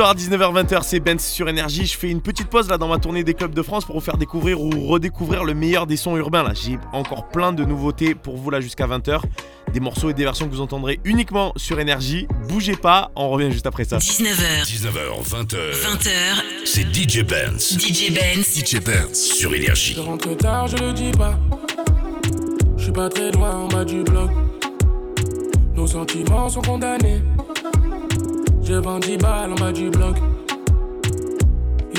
à 0.00 0.14
19h-20h, 0.14 0.80
c'est 0.84 1.00
Benz 1.00 1.22
sur 1.22 1.48
Énergie. 1.50 1.84
Je 1.84 1.98
fais 1.98 2.08
une 2.08 2.22
petite 2.22 2.48
pause 2.48 2.68
là 2.68 2.78
dans 2.78 2.88
ma 2.88 2.98
tournée 2.98 3.24
des 3.24 3.34
clubs 3.34 3.52
de 3.52 3.60
France 3.60 3.84
pour 3.84 3.96
vous 3.96 4.00
faire 4.00 4.16
découvrir 4.16 4.60
ou 4.60 4.70
redécouvrir 4.86 5.44
le 5.44 5.52
meilleur 5.52 5.86
des 5.86 5.98
sons 5.98 6.16
urbains. 6.16 6.42
Là, 6.42 6.52
j'ai 6.54 6.78
encore 6.92 7.28
plein 7.28 7.52
de 7.52 7.62
nouveautés 7.64 8.14
pour 8.14 8.38
vous 8.38 8.48
là 8.48 8.60
jusqu'à 8.62 8.86
20h. 8.86 9.20
Des 9.74 9.80
morceaux 9.80 10.08
et 10.08 10.14
des 10.14 10.24
versions 10.24 10.46
que 10.46 10.52
vous 10.52 10.62
entendrez 10.62 10.98
uniquement 11.04 11.52
sur 11.56 11.78
Énergie. 11.78 12.26
Bougez 12.48 12.76
pas, 12.76 13.10
on 13.16 13.28
revient 13.28 13.52
juste 13.52 13.66
après 13.66 13.84
ça. 13.84 13.98
19h, 13.98 14.64
19h, 14.64 15.28
20h. 15.28 15.56
20h, 15.56 16.08
C'est 16.64 16.94
DJ 16.94 17.22
Benz. 17.24 17.78
DJ 17.78 18.12
Benz. 18.12 18.58
DJ 18.58 18.80
Benz 18.80 19.14
sur 19.14 19.54
Énergie. 19.54 19.94
Je 19.96 20.00
rentre 20.00 20.34
tard, 20.38 20.68
je 20.68 20.76
le 20.78 20.92
dis 20.94 21.12
pas. 21.12 21.38
Je 22.78 22.84
suis 22.84 22.92
pas 22.92 23.10
très 23.10 23.30
loin 23.32 23.56
en 23.56 23.68
bas 23.68 23.84
du 23.84 24.02
bloc. 24.02 24.30
Nos 25.74 25.86
sentiments 25.86 26.48
sont 26.48 26.62
condamnés. 26.62 27.20
Je 28.64 28.74
vends 28.74 28.98
10 28.98 29.18
balles 29.18 29.52
en 29.52 29.54
bas 29.56 29.72
du 29.72 29.90
bloc. 29.90 30.16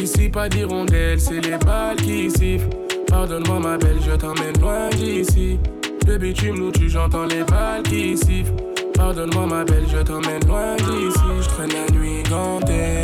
Ici, 0.01 0.29
pas 0.29 0.49
d'hirondelle, 0.49 1.19
c'est 1.19 1.41
les 1.41 1.57
balles 1.57 1.97
qui 1.97 2.31
sifflent. 2.31 2.69
Pardonne-moi, 3.07 3.59
ma 3.59 3.77
belle, 3.77 3.99
je 4.01 4.15
t'emmène 4.15 4.59
loin 4.61 4.89
d'ici. 4.89 5.59
Le 6.07 6.17
bitume 6.17 6.57
nous 6.57 6.71
tue, 6.71 6.89
j'entends 6.89 7.25
les 7.25 7.43
balles 7.43 7.83
qui 7.83 8.17
sifflent. 8.17 8.53
Pardonne-moi, 8.95 9.45
ma 9.45 9.63
belle, 9.65 9.85
je 9.87 9.99
t'emmène 9.99 10.45
loin 10.47 10.75
d'ici. 10.77 11.19
Je 11.41 11.47
traîne 11.47 11.71
la 11.71 11.93
nuit 11.93 12.23
gantée. 12.29 13.03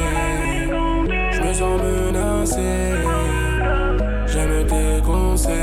Je 1.32 1.42
me 1.42 1.54
sens 1.54 1.82
menacé. 1.82 2.96
J'aime 4.28 4.66
tes 4.68 5.01
conseils. 5.06 5.54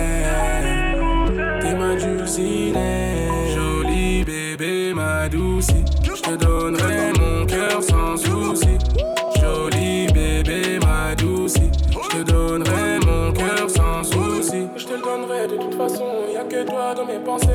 T'es 1.61 1.75
ma 1.75 1.95
dulcinée. 1.97 3.29
Jolie 3.55 4.25
bébé, 4.25 4.93
ma 4.95 5.29
douce. 5.29 5.69
Je 6.03 6.23
te 6.23 6.37
donnerai 6.37 6.76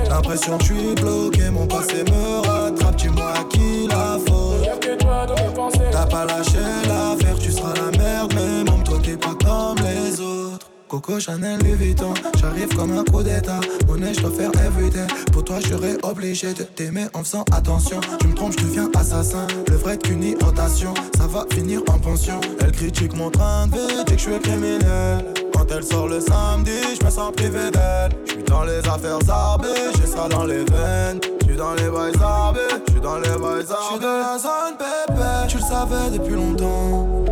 L'impression 0.09 0.57
que 0.57 0.65
je 0.65 0.73
suis 0.73 0.95
bloqué, 0.95 1.49
mon 1.51 1.67
passé 1.67 2.03
me 2.03 2.47
rattrape, 2.47 2.95
dis-moi 2.95 3.33
à 3.33 3.43
qui 3.45 3.87
la 3.87 4.17
faute. 4.25 4.65
Y'a 4.65 4.77
que 4.77 4.97
toi 4.97 5.25
dans 5.25 5.35
mes 5.35 5.53
pensées. 5.53 5.79
T'as 5.91 6.05
pas 6.05 6.25
lâché 6.25 6.59
l'affaire, 6.87 7.39
tu 7.39 7.51
seras 7.51 7.73
la 7.75 7.97
merde, 7.97 8.33
mais 8.35 8.63
même 8.69 8.83
toi 8.83 8.99
t'es 9.03 9.17
pas 9.17 9.35
comme 9.43 9.77
les 9.77 10.19
autres. 10.19 10.67
Coco 10.91 11.21
Chanel 11.21 11.57
Louis 11.59 11.75
Vuitton, 11.75 12.13
j'arrive 12.37 12.75
comme 12.75 12.91
un 12.97 13.05
coup 13.05 13.23
d'état. 13.23 13.61
Monnaie, 13.87 14.13
je 14.13 14.19
dois 14.19 14.31
faire 14.31 14.51
everyday. 14.65 15.07
Pour 15.31 15.45
toi, 15.45 15.57
je 15.61 15.69
serais 15.69 15.95
obligé 16.03 16.53
de 16.53 16.63
t'aimer 16.63 17.05
en 17.13 17.23
faisant 17.23 17.45
attention. 17.53 18.01
Tu 18.19 18.27
me 18.27 18.33
trompes, 18.33 18.51
je 18.59 18.65
deviens 18.65 18.89
assassin. 18.97 19.47
Le 19.69 19.77
vrai 19.77 19.97
qu'une 19.97 20.35
rotation, 20.43 20.93
ça 21.17 21.27
va 21.27 21.45
finir 21.49 21.81
en 21.87 21.97
pension. 21.97 22.41
Elle 22.59 22.73
critique 22.73 23.15
mon 23.15 23.29
train 23.29 23.67
de 23.67 23.77
vie, 23.77 24.05
que 24.05 24.17
je 24.17 24.17
suis 24.17 24.39
criminel. 24.41 25.23
Quand 25.61 25.75
elle 25.75 25.83
sort 25.83 26.07
le 26.07 26.19
samedi, 26.19 26.71
je 26.99 27.05
me 27.05 27.11
sens 27.11 27.31
privé 27.33 27.69
d'elle. 27.69 28.11
Je 28.25 28.31
suis 28.31 28.43
dans 28.45 28.63
les 28.63 28.79
affaires 28.79 29.19
arbées, 29.29 29.67
j'ai 29.95 30.07
ça 30.07 30.27
dans 30.27 30.45
les 30.45 30.63
veines. 30.63 31.19
Je 31.41 31.45
suis 31.45 31.55
dans 31.55 31.75
les 31.75 31.87
bails 31.87 32.19
arbés, 32.19 32.59
je 32.87 32.93
suis 32.93 32.99
dans 32.99 33.19
les 33.19 33.29
bails 33.29 33.65
arbés. 33.69 33.69
Je 33.69 33.89
suis 33.91 33.99
dans 33.99 34.17
la 34.17 34.39
zone 34.39 34.75
pépé, 34.79 35.47
tu 35.49 35.57
le 35.57 35.63
savais 35.63 36.17
depuis 36.17 36.33
longtemps. 36.33 37.25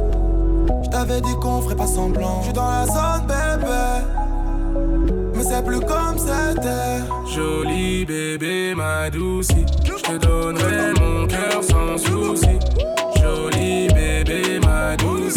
Je 0.83 0.89
t'avais 0.91 1.21
dit 1.21 1.33
qu'on 1.41 1.61
ferait 1.61 1.75
pas 1.75 1.87
semblant. 1.87 2.41
Je 2.41 2.43
suis 2.43 2.53
dans 2.53 2.69
la 2.69 2.85
zone 2.85 3.25
bébé. 3.25 4.05
Mais 5.33 5.43
c'est 5.43 5.65
plus 5.65 5.79
comme 5.79 6.19
c'était. 6.19 7.33
Jolie 7.33 8.05
bébé, 8.05 8.75
ma 8.75 9.09
douce. 9.09 9.47
Je 9.83 10.03
te 10.03 10.17
donnerai 10.17 10.93
mon 11.01 11.25
cœur 11.25 11.63
sans 11.63 11.97
souci. 11.97 12.59
Jolie 13.19 13.87
bébé, 13.87 14.59
ma 14.63 14.95
douce. 14.97 15.33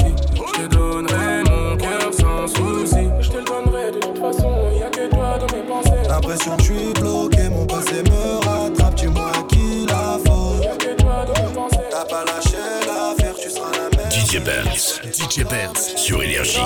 DJ 14.83 15.45
Benz. 15.45 15.95
Sur 15.97 16.23
Énergie. 16.23 16.59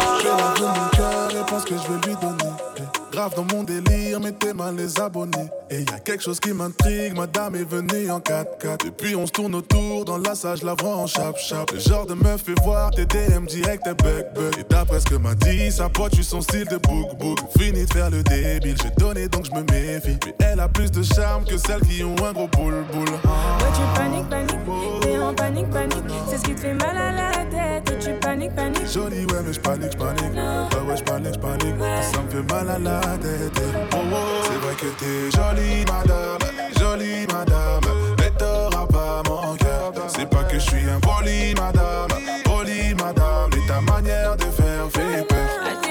Grave 3.16 3.34
dans 3.34 3.46
mon 3.56 3.62
délire, 3.62 4.20
mettez 4.20 4.52
mal 4.52 4.76
les 4.76 5.00
abonnés. 5.00 5.48
Et 5.70 5.80
y 5.80 5.94
a 5.94 5.98
quelque 6.00 6.22
chose 6.22 6.38
qui 6.38 6.52
m'intrigue, 6.52 7.16
madame 7.16 7.54
est 7.54 7.64
venue 7.64 8.10
en 8.10 8.20
4x4. 8.20 8.88
Et 8.88 8.90
puis 8.90 9.16
on 9.16 9.26
se 9.26 9.32
tourne 9.32 9.54
autour, 9.54 10.04
dans 10.04 10.18
la 10.18 10.34
salle, 10.34 10.58
je 10.58 10.66
la 10.66 10.74
vois 10.74 10.96
en 10.96 11.06
chap-chap. 11.06 11.72
Le 11.72 11.78
genre 11.78 12.04
de 12.04 12.12
meuf 12.12 12.42
fait 12.42 12.52
voir 12.62 12.90
tes 12.90 13.06
DM 13.06 13.46
direct, 13.46 13.84
tes 13.84 13.94
bug 13.94 14.26
bug. 14.34 14.58
Et 14.58 14.64
d'après 14.68 15.00
ce 15.00 15.06
que 15.06 15.14
m'a 15.14 15.34
dit, 15.34 15.72
sa 15.72 15.88
pote, 15.88 16.12
tu 16.12 16.22
son 16.22 16.42
style 16.42 16.66
de 16.66 16.76
book 16.76 17.16
book. 17.18 17.38
Fini 17.58 17.86
de 17.86 17.90
faire 17.94 18.10
le 18.10 18.22
débile, 18.22 18.76
j'ai 18.82 18.90
donné 18.98 19.28
donc 19.28 19.46
je 19.46 19.52
me 19.52 19.62
méfie. 19.72 20.18
Mais 20.22 20.34
elle 20.40 20.60
a 20.60 20.68
plus 20.68 20.90
de 20.90 21.02
charme 21.02 21.46
que 21.46 21.56
celles 21.56 21.80
qui 21.88 22.04
ont 22.04 22.22
un 22.22 22.34
gros 22.34 22.48
boule 22.48 22.84
boule. 22.92 23.08
Ouais, 23.08 23.72
tu 23.74 23.98
paniques, 23.98 24.28
paniques, 24.28 25.00
t'es 25.00 25.16
en 25.16 25.32
panique, 25.32 25.70
panique. 25.70 26.04
C'est 26.28 26.36
ce 26.36 26.42
qui 26.42 26.54
te 26.54 26.60
fait 26.60 26.74
mal 26.74 26.94
à 26.94 27.12
la 27.12 27.30
tête. 27.46 27.98
Tu 27.98 28.12
paniques, 28.20 28.54
paniques. 28.54 28.86
Jolie, 28.92 29.24
ouais, 29.24 29.42
mais 29.42 29.54
j'panique, 29.54 29.92
j'panique. 29.92 30.34
Ouais, 30.34 30.90
ouais, 30.90 30.96
j'panique, 30.98 31.32
j'panique. 31.32 31.76
Ça 32.12 32.20
me 32.20 32.28
fait 32.28 32.52
mal 32.52 32.68
à 32.68 32.78
la 32.78 33.05
C'est 33.14 34.58
vrai 34.58 34.74
que 34.74 34.86
t'es 34.98 35.30
jolie, 35.30 35.84
madame. 35.84 36.38
Jolie, 36.78 37.26
madame. 37.32 37.84
Mais 38.18 38.30
t'auras 38.30 38.86
pas 38.86 39.22
mon 39.28 39.54
cœur. 39.56 39.92
C'est 40.08 40.28
pas 40.28 40.44
que 40.44 40.58
je 40.58 40.64
suis 40.64 40.90
un 40.90 40.98
poli, 41.00 41.54
madame. 41.54 42.08
Poli, 42.44 42.94
madame. 42.94 43.50
Et 43.56 43.66
ta 43.68 43.80
manière 43.80 44.36
de 44.36 44.44
faire 44.44 44.88
fait 44.90 45.26
peur. 45.26 45.85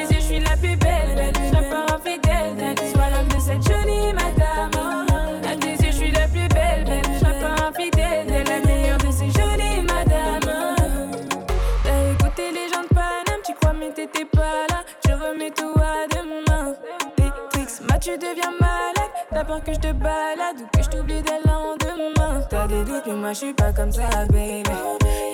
Tu 18.05 18.11
deviens 18.19 18.51
malade. 18.61 19.11
T'as 19.31 19.43
peur 19.43 19.63
que 19.63 19.73
je 19.73 19.79
te 19.79 19.91
balade 19.91 20.61
ou 20.61 20.77
que 20.77 20.83
je 20.83 20.89
t'oublie 20.89 21.23
dès 21.23 21.39
le 21.43 21.49
lendemain. 21.49 22.45
T'as 22.47 22.67
des 22.67 22.83
doutes, 22.83 23.03
mais 23.07 23.13
moi 23.13 23.33
je 23.33 23.37
suis 23.37 23.53
pas 23.53 23.73
comme 23.73 23.91
ça, 23.91 24.07
baby. 24.29 24.63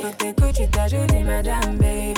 Faut 0.02 0.10
que 0.10 0.16
t'écoutes, 0.16 0.54
tu 0.54 0.70
ta 0.70 0.88
jolie 0.88 1.24
madame, 1.24 1.76
baby. 1.76 2.14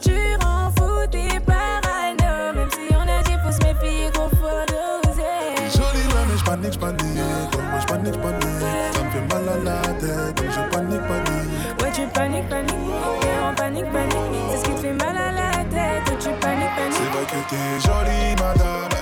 Tu 0.00 0.16
rends 0.42 0.72
fou 0.76 1.06
tes 1.08 1.38
parano 1.38 2.52
Même 2.56 2.68
si 2.72 2.92
on 2.96 3.02
a 3.02 3.22
dit 3.22 3.36
faut 3.44 3.52
se 3.52 3.64
méfier 3.64 4.10
qu'on 4.12 4.28
faut 4.28 4.64
doser 4.66 5.70
Jolie, 5.70 6.06
ouais, 6.08 6.24
mais 6.28 6.38
j'panique, 6.38 6.72
j'panique. 6.72 7.00
Ouais, 7.04 7.62
ouais, 7.62 7.80
j'panique, 7.80 8.14
j'panique. 8.14 8.92
Ça 8.92 9.02
me 9.04 9.10
fait 9.10 9.34
mal 9.34 9.48
à 9.48 9.56
la 9.62 9.80
tête. 10.00 10.36
Donc 10.36 10.50
je 10.50 10.76
panique, 10.76 11.06
panique. 11.06 11.80
Ouais 11.80 11.90
tu 11.92 12.06
paniques, 12.08 12.48
paniques 12.48 12.74
T'es 13.20 13.38
en 13.38 13.54
panique, 13.54 13.92
panique 13.92 14.16
C'est 14.50 14.56
ce 14.56 14.64
qui 14.64 14.70
te 14.70 14.80
fait 14.80 14.92
mal 14.94 15.16
à 15.16 15.30
la 15.30 15.50
tête 15.70 16.10
Ouais 16.10 16.18
tu 16.18 16.30
paniques, 16.40 16.70
C'est 16.76 16.82
paniques 16.82 17.12
vrai 17.12 17.24
que 17.24 17.50
t'es 17.50 17.80
jolie, 17.86 18.34
madame. 18.34 18.93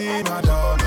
Jolie, 0.00 0.22
madame. 0.22 0.70
Mais 0.76 0.79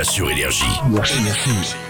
déjà 0.00 0.04
sur 0.04 0.30
Énergie. 0.30 0.80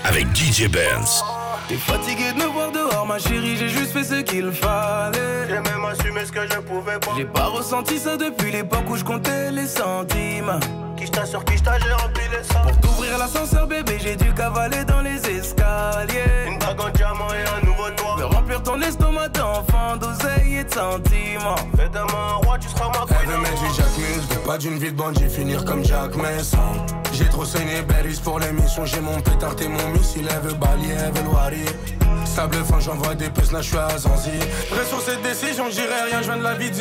Avec 0.05 0.27
DJ 0.35 0.69
Benz. 0.69 1.25
T'es 1.69 1.77
fatigué 1.77 2.33
de 2.33 2.39
me 2.39 2.47
voir 2.47 2.73
dehors, 2.73 3.07
ma 3.07 3.19
chérie, 3.19 3.57
j'ai 3.57 3.69
juste 3.69 3.93
fait 3.93 4.05
ce 4.05 4.21
qu'il 4.23 4.51
fallait. 4.51 5.47
J'ai 5.49 5.61
même 5.61 5.85
assumé 5.85 6.25
ce 6.25 6.33
que 6.33 6.41
je 6.47 6.59
pouvais 6.61 6.99
pas. 6.99 7.13
J'ai 7.17 7.25
pas 7.25 7.47
ressenti 7.47 7.99
ça 7.99 8.17
depuis 8.17 8.51
l'époque 8.51 8.89
où 8.89 8.97
je 8.97 9.05
comptais 9.05 9.53
les 9.53 9.67
centimes. 9.67 10.59
J'ai 11.13 11.93
rempli 11.93 12.23
les 12.31 12.43
sacs. 12.45 12.63
Pour 12.63 12.81
t'ouvrir 12.81 13.19
l'ascenseur, 13.19 13.67
bébé, 13.67 13.99
j'ai 14.03 14.17
dû 14.17 14.33
cavaler 14.35 14.85
dans 14.85 15.01
les 15.01 15.19
escaliers. 15.19 16.49
Une 16.49 16.59
bague 16.59 16.81
en 16.81 16.91
diamant 16.91 17.29
et 17.33 17.59
un 17.59 17.67
nouveau 17.67 17.91
toit. 17.91 18.17
Me 18.19 18.25
remplir 18.25 18.63
ton 18.63 18.81
estomac 18.81 19.29
mode 19.29 19.39
enfant, 19.39 19.97
d'oseille 19.97 20.59
et 20.59 20.65
de 20.65 20.71
sentiments. 20.71 21.57
Fais 21.77 21.89
de 21.89 22.11
moi 22.11 22.31
un 22.31 22.47
roi, 22.47 22.59
tu 22.59 22.69
seras 22.69 22.89
ma 22.89 23.05
Elle 23.21 23.29
veut 23.29 23.39
mettre 23.39 23.61
du 23.61 23.75
Jack 23.77 23.99
Mills, 23.99 24.27
mais 24.31 24.37
pas 24.37 24.59
d'une 24.59 24.79
vie 24.79 24.91
de 24.91 24.97
bandit, 24.97 25.29
finir 25.29 25.65
comme 25.65 25.85
Jack 25.85 26.17
Messon. 26.17 26.59
J'ai 27.13 27.29
trop 27.29 27.45
saigné 27.45 27.83
Berries 27.83 28.21
pour 28.23 28.39
l'émission, 28.39 28.85
j'ai 28.85 29.01
mon 29.01 29.21
pétard 29.21 29.55
et 29.61 29.69
mon 29.69 29.89
missile, 29.89 30.29
elle 30.31 30.49
veut 30.49 30.55
balayer, 30.55 30.95
elle 31.07 31.13
veut 31.13 31.25
loirer. 31.25 31.67
Sable 32.25 32.65
fin, 32.65 32.81
j'envoie 32.81 33.15
des 33.15 33.29
puces, 33.29 33.53
là 33.53 33.61
je 33.61 33.69
suis 33.69 33.79
à 33.79 33.99
Zanzi. 33.99 34.31
Reste 34.73 34.89
sur 34.89 35.01
cette 35.01 35.23
décision, 35.23 35.65
je 35.69 35.75
dirais 35.75 36.03
rien, 36.11 36.23
je 36.23 36.27
viens 36.27 36.37
de 36.39 36.45
la 36.45 36.55
vie 36.55 36.71
de 36.71 36.77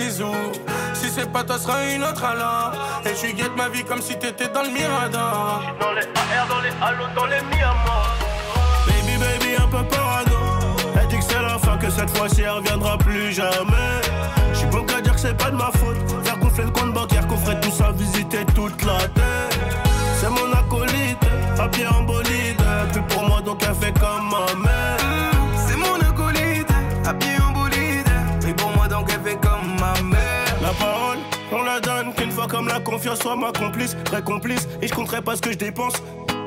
Pas 1.28 1.44
toi, 1.44 1.60
sera 1.60 1.86
une 1.86 2.04
autre 2.04 2.24
alors. 2.24 2.72
Et 3.06 3.14
tu 3.14 3.34
guettes 3.34 3.56
ma 3.56 3.70
vie 3.70 3.84
comme 3.84 4.02
si 4.02 4.18
t'étais 4.18 4.48
dans 4.48 4.64
le 4.64 4.70
Mirador. 4.70 5.62
Dans 5.80 5.92
les 5.92 6.02
AR, 6.02 6.48
dans 6.48 6.62
les 6.62 6.70
halos, 6.82 7.14
dans 7.16 7.26
les 7.26 7.42
Miamas. 7.42 8.10
Baby, 8.88 9.18
baby, 9.18 9.56
un 9.62 9.68
peu 9.68 9.84
parano. 9.84 10.32
Elle 11.00 11.08
dit 11.08 11.18
que 11.18 11.24
c'est 11.24 11.42
la 11.42 11.58
fin, 11.60 11.78
que 11.78 11.90
cette 11.90 12.16
fois-ci 12.18 12.42
elle 12.42 12.52
reviendra 12.52 12.98
plus 12.98 13.32
jamais. 13.34 14.02
J'suis 14.54 14.68
bon 14.68 14.84
qu'à 14.86 15.02
dire 15.02 15.14
que 15.14 15.20
c'est 15.20 15.38
pas 15.38 15.52
de 15.52 15.58
ma 15.58 15.72
faute. 15.72 15.98
Faire 16.24 16.38
gonfler 16.40 16.64
le 16.64 16.72
compte 16.72 16.94
bancaire, 16.94 17.28
qu'on 17.28 17.38
ferait 17.38 17.60
tout 17.60 17.72
ça, 17.72 17.92
visiter 17.92 18.46
toute 18.56 18.84
la 18.84 18.98
terre. 19.10 19.50
C'est 20.20 20.30
mon 20.30 20.52
acolyte, 20.54 21.20
à 21.60 21.68
pied 21.68 21.86
en 21.88 22.04
bolide. 22.04 22.39
Comme 32.60 32.68
la 32.68 32.82
confiance 32.82 33.20
soit 33.20 33.38
ma 33.38 33.54
complice, 33.54 33.96
très 34.04 34.22
complice, 34.22 34.68
et 34.82 34.88
je 34.90 34.94
compterai 34.94 35.22
pas 35.22 35.38
ce 35.38 35.42
que 35.42 35.54
je 35.54 35.58
dépense. 35.58 35.94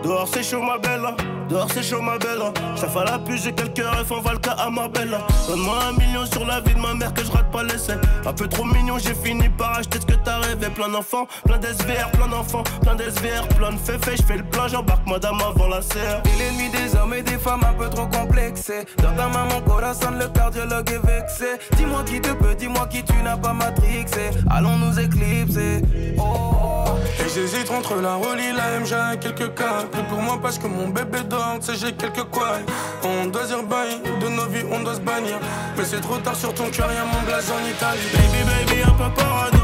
Dehors 0.03 0.29
c'est 0.33 0.43
chaud 0.43 0.63
ma 0.63 0.79
belle, 0.79 1.07
dehors 1.49 1.69
c'est 1.73 1.83
chaud 1.83 2.03
ma 2.03 2.19
belle. 2.19 2.43
Ça 2.75 2.89
fait 2.89 3.05
la 3.05 3.19
puce, 3.21 3.45
j'ai 3.45 3.53
quelques 3.53 3.79
rêves, 3.79 4.11
on 4.11 4.21
va 4.21 4.33
le 4.33 4.39
cas 4.39 4.57
à 4.59 4.69
ma 4.69 4.89
belle. 4.89 5.17
Donne-moi 5.49 5.77
un 5.89 5.93
million 5.93 6.27
sur 6.27 6.45
la 6.45 6.61
vie 6.61 6.75
de 6.75 6.81
ma 6.81 6.95
mère 6.95 7.15
que 7.15 7.25
je 7.25 7.31
rate 7.31 7.51
pas 7.53 7.63
l'essai. 7.63 7.95
Un 8.27 8.33
peu 8.33 8.49
trop 8.49 8.65
mignon, 8.65 8.99
j'ai 8.99 9.15
fini 9.15 9.49
par 9.49 9.79
acheter 9.79 10.01
ce 10.01 10.07
que 10.07 10.15
t'as 10.25 10.39
rêvé. 10.39 10.69
Plein 10.71 10.89
d'enfants, 10.89 11.27
plein 11.45 11.59
d'SVR, 11.59 12.11
plein 12.13 12.27
d'enfants, 12.27 12.65
plein 12.83 12.97
d'SVR, 12.97 13.47
plein 13.57 13.73
de 13.73 13.79
féfés. 13.79 14.17
Je 14.17 14.23
fais 14.23 14.39
le 14.39 14.45
plein, 14.45 14.67
j'embarque 14.67 15.07
madame 15.07 15.39
avant 15.41 15.69
la 15.69 15.83
serre. 15.83 16.21
Et 16.25 16.39
l'ennemi 16.39 16.69
des 16.71 16.97
hommes 16.97 17.15
et 17.15 17.23
des 17.23 17.39
femmes 17.39 17.63
un 17.63 17.75
peu 17.75 17.89
trop 17.89 18.07
complexés. 18.07 18.85
Dans 18.99 19.15
ta 19.15 19.29
main, 19.29 19.45
mon 19.53 19.61
corazon, 19.61 20.11
le 20.19 20.27
cardiologue 20.29 20.91
est 20.91 21.07
vexé. 21.07 21.59
Dis-moi 21.77 22.03
qui 22.05 22.21
te 22.21 22.33
peut, 22.33 22.57
dis-moi 22.57 22.89
qui 22.89 23.05
tu 23.05 23.15
n'as 23.23 23.37
pas 23.37 23.53
matrixé. 23.53 24.31
Allons 24.51 24.79
nous 24.79 24.99
éclipser. 24.99 25.83
Oh. 26.19 26.72
Et 27.21 27.29
j'hésite 27.35 27.71
entre 27.71 27.97
la 27.97 28.15
Rolly, 28.15 28.53
la 28.53 28.81
MJ 28.81 29.19
quelques 29.21 29.55
cas. 29.55 29.85
Plus 29.91 30.03
pour 30.05 30.21
moi 30.21 30.39
parce 30.41 30.59
que 30.59 30.67
mon 30.67 30.89
bébé 30.89 31.21
dort, 31.29 31.59
sais, 31.61 31.75
j'ai 31.75 31.93
quelques 31.93 32.25
quoi. 32.31 32.59
On 33.05 33.27
doit 33.27 33.45
dire 33.45 33.63
bye, 33.63 34.01
de 34.21 34.29
nos 34.29 34.47
vies 34.47 34.65
on 34.71 34.81
doit 34.81 34.95
se 34.95 35.01
bannir. 35.01 35.39
Mais 35.77 35.85
c'est 35.85 36.01
trop 36.01 36.19
tard 36.19 36.37
sur 36.37 36.53
ton 36.55 36.69
cœur, 36.71 36.91
y'a 36.93 37.05
mon 37.05 37.23
blaze 37.27 37.51
en 37.51 37.67
Italie. 37.69 38.09
Baby, 38.15 38.43
baby, 38.51 38.83
un 38.83 38.91
peu 38.91 39.15
parano. 39.15 39.59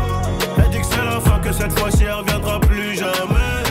Elle 0.59 0.71
dit 0.71 0.81
que 0.81 0.87
c'est 0.87 1.05
la 1.05 1.21
fin, 1.21 1.39
que 1.41 1.53
cette 1.53 1.79
fois-ci 1.79 2.05
elle 2.05 2.13
reviendra 2.13 2.61
plus 2.61 2.95
jamais. 2.95 3.63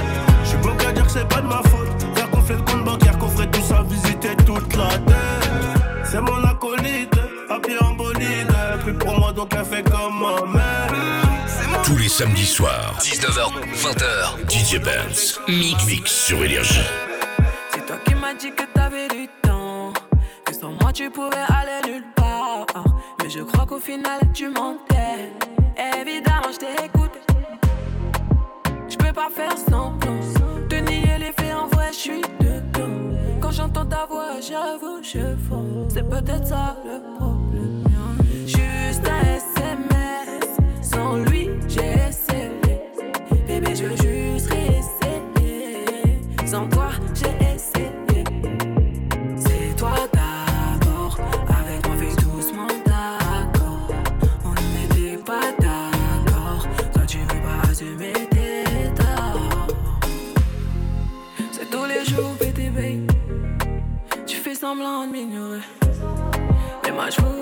J'suis 0.43 0.57
bon 0.57 0.75
qu'à 0.77 0.91
dire 0.91 1.05
que 1.05 1.11
c'est 1.11 1.27
pas 1.27 1.41
de 1.41 1.47
ma 1.47 1.61
faute. 1.63 1.87
Faire 2.15 2.29
qu'on 2.29 2.39
le 2.39 2.61
compte 2.61 2.83
bancaire, 2.85 3.17
qu'on 3.17 3.29
ferait 3.29 3.51
tout 3.51 3.61
ça, 3.61 3.83
visiter 3.89 4.35
toute 4.45 4.75
la 4.75 4.87
terre. 4.87 6.03
C'est 6.03 6.21
mon 6.21 6.43
acolyte, 6.43 7.13
à 7.49 7.59
pied 7.59 7.75
en 7.81 7.93
bolide. 7.93 8.53
Plus 8.83 8.93
pour 8.93 9.19
moi, 9.19 9.33
donc 9.33 9.53
elle 9.57 9.65
fait 9.65 9.83
comme 9.83 10.19
ma 10.21 10.45
mère. 10.45 10.66
Tous 11.87 11.95
les 11.95 12.09
samedis 12.09 12.45
soirs, 12.45 12.97
19h, 12.99 13.49
20h, 13.73 14.49
DJ 14.49 14.77
Benz. 14.83 15.39
Mix, 15.47 15.85
mix 15.85 16.11
sur 16.11 16.43
Énergie. 16.43 16.81
C'est 17.71 17.85
toi 17.85 17.95
qui 18.05 18.13
m'as 18.13 18.33
dit 18.33 18.51
que 18.51 18.63
t'avais 18.73 19.07
du 19.07 19.29
temps, 19.41 19.93
que 20.43 20.53
sans 20.53 20.73
moi 20.81 20.91
tu 20.91 21.09
pouvais 21.09 21.45
aller 21.47 21.89
nulle 21.89 22.03
part. 22.13 22.65
Mais 23.23 23.29
je 23.29 23.39
crois 23.39 23.65
qu'au 23.65 23.79
final 23.79 24.19
tu 24.33 24.49
mentais. 24.49 25.31
Évidemment, 25.97 26.51
je 26.51 26.57
t'ai 26.57 26.85
écouté. 26.85 27.19
Je 28.89 28.97
peux 28.97 29.13
pas 29.13 29.29
faire 29.33 29.57
semblant. 29.57 30.19
Te 30.67 30.75
nier 30.75 31.17
les 31.17 31.31
faits 31.31 31.55
en 31.55 31.67
vrai, 31.67 31.87
je 31.93 31.97
suis 31.97 32.21
dedans. 32.41 33.15
Quand 33.39 33.51
j'entends 33.51 33.85
ta 33.85 34.05
voix, 34.07 34.41
j'avoue, 34.41 35.01
je 35.01 35.37
fonds. 35.47 35.87
C'est 35.87 36.09
peut-être 36.09 36.47
ça 36.47 36.75
le 36.83 36.99
problème. 37.17 37.86
Fais 64.97 65.03
semblant 65.03 65.07
de 65.07 65.11
m'ignorer. 65.11 65.61
Mais 66.83 66.91
moi, 66.91 67.09
je 67.09 67.36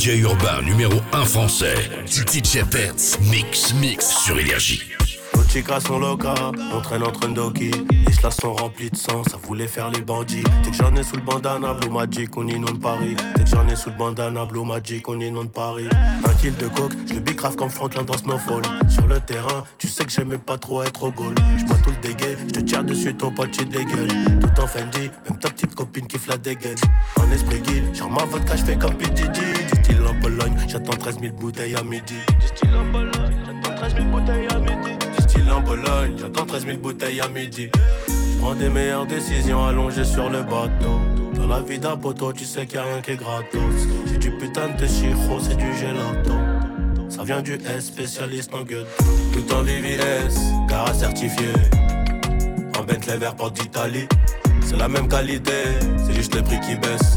DJ 0.00 0.22
urbain 0.22 0.62
numéro 0.62 0.94
1 1.12 1.24
français, 1.26 1.74
DJ 2.06 2.64
Benz. 2.72 3.18
Mix, 3.30 3.74
mix 3.74 4.08
sur 4.24 4.38
Énergie. 4.38 4.80
Nos 5.36 5.42
chicas 5.46 5.80
sont 5.80 5.98
locas, 5.98 6.52
on 6.74 6.80
traîne 6.80 7.02
entre 7.02 7.28
Ndoki. 7.28 7.70
Les 8.06 8.12
chlas 8.14 8.30
sont 8.30 8.54
remplis 8.54 8.88
de 8.88 8.96
sang, 8.96 9.22
ça 9.24 9.36
voulait 9.46 9.68
faire 9.68 9.90
les 9.90 10.00
bandits. 10.00 10.42
Dès 10.64 10.70
que 10.70 10.76
j'en 10.76 10.96
ai 10.96 11.02
sous 11.02 11.16
le 11.16 11.22
bandana, 11.22 11.74
Blue 11.74 11.90
Magic, 11.90 12.34
on 12.38 12.48
inonde 12.48 12.80
Paris. 12.80 13.14
Dès 13.36 13.44
que 13.44 13.50
j'en 13.50 13.68
ai 13.68 13.76
sous 13.76 13.90
le 13.90 13.96
bandana, 13.96 14.46
Blue 14.46 14.64
Magic, 14.64 15.06
on 15.06 15.20
inonde 15.20 15.52
Paris. 15.52 15.88
Un 15.92 16.34
kill 16.40 16.56
de 16.56 16.68
coke, 16.68 16.94
je 17.06 17.12
le 17.12 17.20
bicrave 17.20 17.56
comme 17.56 17.68
Franklin 17.68 18.02
dans 18.04 18.16
Snowfall. 18.16 18.62
Sur 18.88 19.06
le 19.06 19.20
terrain, 19.20 19.64
tu 19.76 19.86
sais 19.86 20.06
que 20.06 20.10
j'aimais 20.10 20.38
pas 20.38 20.56
trop 20.56 20.82
être 20.82 21.02
au 21.02 21.10
goal. 21.10 21.34
J'bois 21.58 21.76
tout 21.84 21.90
le 21.90 22.08
dégueu, 22.08 22.38
je 22.48 22.52
te 22.52 22.60
tire 22.60 22.84
dessus, 22.84 23.14
ton 23.14 23.32
pote, 23.32 23.50
tu 23.50 23.66
dégueules. 23.66 24.08
Tout 24.40 24.62
en 24.62 24.66
Fendi, 24.66 25.10
même 25.28 25.38
ta 25.38 25.50
petite 25.50 25.74
copine 25.74 26.06
qui 26.06 26.16
la 26.26 26.38
dégaine. 26.38 26.78
En 27.18 27.30
esprit 27.30 27.60
guide, 27.60 27.94
genre 27.94 28.08
ma 28.08 28.24
vodka, 28.24 28.56
j'fais 28.56 28.78
comme 28.78 28.94
PDD. 28.94 29.69
En 30.10 30.68
j'attends 30.68 30.96
13 30.96 31.20
000 31.20 31.34
bouteilles 31.34 31.76
à 31.76 31.84
midi. 31.84 32.14
Du 32.40 32.46
style 32.48 32.70
en 32.74 32.90
Pologne, 32.90 33.12
j'attends 33.46 33.76
13 33.76 33.94
000 33.94 34.08
bouteilles 34.08 34.48
à 34.48 34.58
midi. 34.58 34.98
Du 35.16 35.22
style 35.22 35.52
en 35.52 35.62
Pologne, 35.62 36.14
j'attends 36.18 36.46
13 36.46 36.66
000 36.66 36.78
bouteilles 36.78 37.20
à 37.20 37.28
midi. 37.28 37.70
Prends 38.40 38.54
des 38.56 38.68
meilleures 38.68 39.06
décisions 39.06 39.64
allongées 39.64 40.04
sur 40.04 40.28
le 40.28 40.42
bateau. 40.42 40.98
Dans 41.34 41.46
la 41.46 41.60
vie 41.60 41.78
d'un 41.78 41.96
poteau, 41.96 42.32
tu 42.32 42.44
sais 42.44 42.66
qu'il 42.66 42.74
y 42.74 42.78
a 42.78 42.82
rien 42.82 43.00
qui 43.00 43.12
est 43.12 43.16
gratos. 43.16 43.60
C'est 44.06 44.18
du 44.18 44.32
putain 44.32 44.70
de 44.70 44.86
chiro, 44.86 45.38
c'est 45.40 45.56
du 45.56 45.72
gelato. 45.74 46.34
Ça 47.08 47.22
vient 47.22 47.40
du 47.40 47.54
S, 47.54 47.86
spécialiste 47.86 48.52
en 48.52 48.62
gueule. 48.62 48.86
Tout 49.32 49.54
en 49.54 49.62
VVS, 49.62 50.40
car 50.68 50.92
certifié. 50.92 51.52
En 52.76 52.82
Bentley 52.82 53.16
vert 53.16 53.36
porte 53.36 53.60
d'Italie. 53.60 54.08
C'est 54.62 54.76
la 54.76 54.88
même 54.88 55.06
qualité, 55.06 55.52
c'est 56.04 56.14
juste 56.14 56.34
le 56.34 56.42
prix 56.42 56.58
qui 56.58 56.74
baisse. 56.74 57.14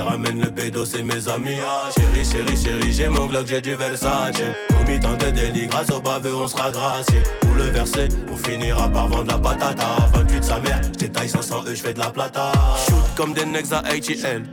Ramène 0.00 0.40
le 0.40 0.50
pédo, 0.50 0.84
c'est 0.84 1.02
mes 1.02 1.28
amis. 1.28 1.58
Ah, 1.64 1.88
chérie, 1.96 2.24
chérie, 2.24 2.56
chérie, 2.56 2.92
j'ai 2.92 3.08
mon 3.08 3.26
Glock, 3.26 3.46
j'ai 3.46 3.60
du 3.60 3.74
Versace. 3.74 4.36
Commis 4.68 5.00
tant 5.00 5.14
de 5.14 5.30
délits, 5.30 5.66
grâce 5.66 5.90
au 5.90 6.00
baveux, 6.00 6.34
on 6.34 6.48
sera 6.48 6.70
gracié. 6.70 7.20
Pour 7.40 7.54
le 7.54 7.64
verser, 7.64 8.08
on 8.32 8.36
finira 8.36 8.88
par 8.88 9.08
vendre 9.08 9.32
la 9.32 9.38
patata. 9.38 9.86
28 10.14 10.44
sa 10.44 10.60
mère, 10.60 10.80
j'étaille 10.98 11.28
500 11.28 11.64
E, 11.66 11.74
j'fais 11.74 11.94
de 11.94 11.98
la 11.98 12.10
plata. 12.10 12.52
Shoot 12.86 12.96
comme 13.16 13.32
des 13.32 13.44
necks 13.44 13.72
à 13.72 13.78
ATL. 13.78 14.44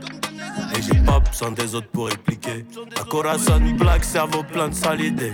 Et 0.90 0.94
j'ai 0.94 1.00
pas 1.00 1.20
besoin 1.20 1.52
des 1.52 1.74
autres 1.74 1.88
pour 1.88 2.08
expliquer. 2.08 2.64
Un 3.00 3.04
corazon 3.04 3.60
black, 3.78 4.04
cerveau 4.04 4.42
plein 4.42 4.68
de 4.68 4.74
sales 4.74 5.00
idées. 5.00 5.32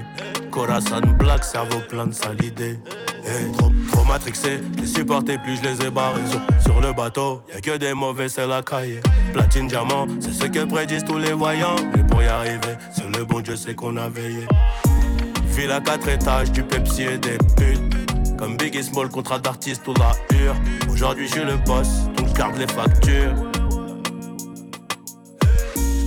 Corazon 0.50 1.00
black, 1.18 1.44
cerveau 1.44 1.78
plein 1.88 2.06
de 2.06 2.12
sales 2.14 2.44
idées. 2.44 2.78
Eh, 3.24 3.52
trop, 3.56 3.70
trop 3.92 4.04
matrixé, 4.04 4.60
les 4.78 4.86
supportais 4.86 5.38
plus, 5.38 5.56
je 5.56 5.62
les 5.62 5.86
ai 5.86 5.90
barrés. 5.90 6.20
Sur, 6.62 6.80
le 6.80 6.92
bateau, 6.92 7.42
y 7.52 7.56
a 7.56 7.60
que 7.60 7.76
des 7.76 7.94
mauvais, 7.94 8.28
c'est 8.28 8.46
la 8.46 8.62
cahier. 8.62 9.00
Platine, 9.32 9.68
diamant, 9.68 10.06
c'est 10.20 10.32
ce 10.32 10.44
que 10.46 10.64
prédisent 10.64 11.04
tous 11.04 11.18
les 11.18 11.32
voyants. 11.32 11.76
Mais 11.94 12.04
pour 12.04 12.22
y 12.22 12.26
arriver, 12.26 12.76
c'est 12.92 13.16
le 13.16 13.24
bon 13.24 13.40
Dieu, 13.40 13.56
c'est 13.56 13.74
qu'on 13.74 13.96
a 13.96 14.08
veillé. 14.08 14.46
ville 15.48 15.72
à 15.72 15.80
quatre 15.80 16.08
étages, 16.08 16.50
du 16.52 16.62
Pepsi 16.62 17.02
et 17.02 17.18
des 17.18 17.38
putes. 17.56 18.36
Comme 18.38 18.56
Biggie 18.56 18.82
Small, 18.82 19.10
contrat 19.10 19.38
d'artiste 19.38 19.86
ou 19.86 19.94
la 19.94 20.12
hure. 20.36 20.54
Aujourd'hui, 20.90 21.26
je 21.26 21.32
suis 21.32 21.44
le 21.44 21.56
boss, 21.56 21.88
donc 22.16 22.28
je 22.28 22.34
garde 22.34 22.56
les 22.56 22.66
factures. 22.66 23.49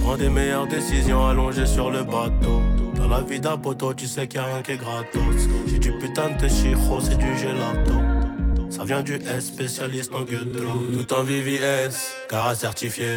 Prends 0.03 0.17
des 0.17 0.29
meilleures 0.29 0.67
décisions 0.67 1.25
allongées 1.25 1.65
sur 1.65 1.89
le 1.89 2.03
bateau. 2.03 2.61
Dans 2.95 3.07
la 3.07 3.21
vie 3.21 3.39
d'un 3.39 3.57
poteau, 3.57 3.93
tu 3.93 4.05
sais 4.05 4.27
qu'il 4.27 4.41
n'y 4.41 4.45
a 4.45 4.49
rien 4.49 4.61
qui 4.61 4.71
est 4.73 4.77
gratos. 4.77 5.47
J'ai 5.65 5.79
du 5.79 5.93
putain 5.97 6.29
de 6.29 6.47
chiro, 6.49 6.99
c'est 6.99 7.17
du 7.17 7.37
gelato. 7.37 7.93
Ça 8.69 8.83
vient 8.83 9.01
du 9.01 9.15
S, 9.15 9.47
spécialiste 9.47 10.13
en 10.13 10.23
ghetto. 10.23 10.59
Tout 10.91 11.13
en 11.13 11.23
VVS, 11.23 11.95
car 12.29 12.53
certifié. 12.53 13.15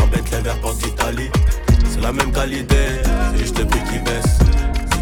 Embête 0.00 0.30
les 0.30 0.38
verres 0.38 0.74
d'Italie. 0.74 1.30
C'est 1.90 2.00
la 2.00 2.12
même 2.12 2.30
qualité, 2.30 2.76
c'est 3.32 3.38
juste 3.38 3.58
le 3.58 3.66
prix 3.66 3.80
qui 3.90 3.98
baisse. 3.98 4.38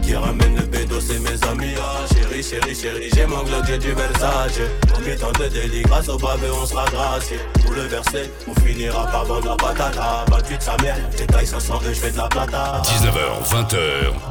Qui 0.02 0.14
ramène 0.14 0.56
le 0.56 0.62
bédo, 0.62 0.98
c'est 0.98 1.18
mes 1.18 1.44
amis. 1.48 1.74
Ah, 1.78 2.06
chérie, 2.42 2.74
chérie, 2.74 2.74
chérie, 2.74 3.10
j'ai 3.14 3.26
mon 3.26 3.42
Glock, 3.44 3.64
j'ai 3.66 3.78
du 3.78 3.92
Versace. 3.92 4.58
En 4.94 5.00
mi-temps 5.00 5.32
de 5.32 5.48
délit, 5.48 5.82
grâce 5.82 6.08
au 6.08 6.16
pavé, 6.16 6.46
on 6.50 6.66
sera 6.66 6.84
gracié. 6.86 7.38
Pour 7.62 7.72
le 7.72 7.82
verser, 7.82 8.30
on 8.48 8.54
finira 8.60 9.06
par 9.06 9.24
vendre 9.24 9.50
la 9.50 9.56
patata. 9.56 10.24
Battu 10.30 10.56
de 10.56 10.62
sa 10.62 10.76
mère, 10.82 10.96
taille 11.28 11.46
500 11.46 11.80
et 11.82 11.94
je 11.94 12.00
fais 12.00 12.10
de 12.10 12.16
la 12.16 12.28
plata. 12.28 12.82
19h, 12.84 13.44
20h, 13.50 13.76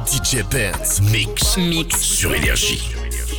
DJ 0.06 0.42
Benz 0.50 1.00
Mix. 1.00 1.56
Mix 1.56 2.00
sur 2.00 2.34
Énergie. 2.34 2.90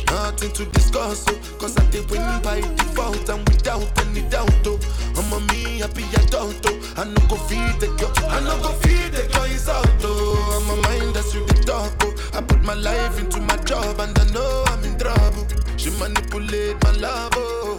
Nothing 0.06 0.52
to 0.52 0.64
discuss, 0.66 1.24
oh, 1.28 1.38
cause 1.58 1.76
I 1.76 1.84
did 1.90 2.08
win 2.10 2.22
by 2.42 2.60
default 2.60 3.28
and 3.28 3.48
without 3.48 3.86
any 4.06 4.22
doubt. 4.28 4.50
Oh, 4.66 4.78
I'm 5.16 5.32
a 5.32 5.40
me 5.52 5.78
happy 5.80 6.04
adult. 6.20 6.56
Oh, 6.66 6.94
I 6.96 7.04
no 7.04 7.20
go 7.28 7.36
feed 7.36 7.80
the 7.80 7.88
girl, 7.98 8.12
I 8.28 8.40
no 8.40 8.56
go 8.62 8.72
feed 8.82 9.12
the 9.12 9.28
girl 9.32 9.44
is 9.44 9.68
out. 9.68 9.88
Oh, 10.02 10.56
I'm 10.56 10.78
a 10.78 10.82
mind 10.82 11.14
that's 11.14 11.34
you 11.34 11.44
the 11.46 11.54
talk. 11.64 11.92
Oh, 12.02 12.14
I 12.38 12.40
put 12.40 12.62
my 12.62 12.74
life 12.74 13.18
into 13.18 13.40
my 13.40 13.56
job 13.58 13.98
and 14.00 14.16
I 14.18 14.24
know 14.32 14.64
I'm 14.68 14.84
in 14.84 14.98
trouble. 14.98 15.46
She 15.76 15.90
manipulate 15.90 16.82
my 16.84 16.92
love. 16.92 17.32
Oh, 17.34 17.78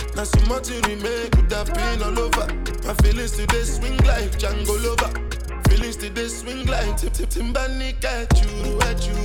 Now 0.15 0.23
some 0.23 0.47
more 0.49 0.59
to 0.59 0.73
remake 0.87 1.31
could 1.31 1.51
have 1.51 1.73
been 1.73 2.03
all 2.03 2.19
over. 2.19 2.47
My 2.85 2.93
feelings 2.95 3.31
today 3.31 3.63
swing 3.63 3.97
like 3.99 4.31
Django 4.37 4.75
Lover. 4.83 5.11
Feelings 5.69 5.95
today 5.95 6.27
swing 6.27 6.65
like 6.65 6.97
Tip 6.97 7.13
Tip 7.13 7.29
Timbani 7.29 7.95
at 8.03 8.31
you, 8.41 8.79
at 8.81 9.07
you. 9.07 9.15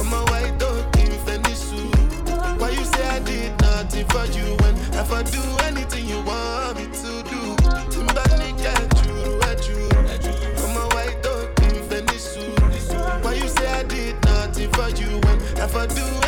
I'm 0.00 0.12
a 0.12 0.24
white 0.30 0.58
dog 0.58 0.96
in 0.98 1.12
Fenisu. 1.26 2.58
Why 2.58 2.70
you 2.70 2.84
say 2.84 3.06
I 3.08 3.18
did 3.20 3.60
nothing 3.60 4.06
for 4.08 4.24
you 4.26 4.56
when 4.62 4.74
if 4.96 5.12
I 5.12 5.22
do 5.22 5.42
anything 5.64 6.08
you 6.08 6.20
want 6.22 6.78
me 6.78 6.84
to 6.86 7.22
do? 7.28 7.40
Timbani 7.92 8.50
at 8.64 9.06
you, 9.06 9.40
at 9.42 9.68
you. 9.68 9.88
I'm 10.64 10.76
a 10.76 10.86
white 10.94 11.22
dog 11.22 11.48
in 11.64 11.76
Fenisu. 11.88 13.22
Why 13.22 13.34
you 13.34 13.48
say 13.48 13.66
I 13.68 13.82
did 13.82 14.16
nothing 14.24 14.70
for 14.72 14.88
you 14.88 15.18
when 15.20 15.38
if 15.58 15.76
I 15.76 15.86
do 15.86 16.27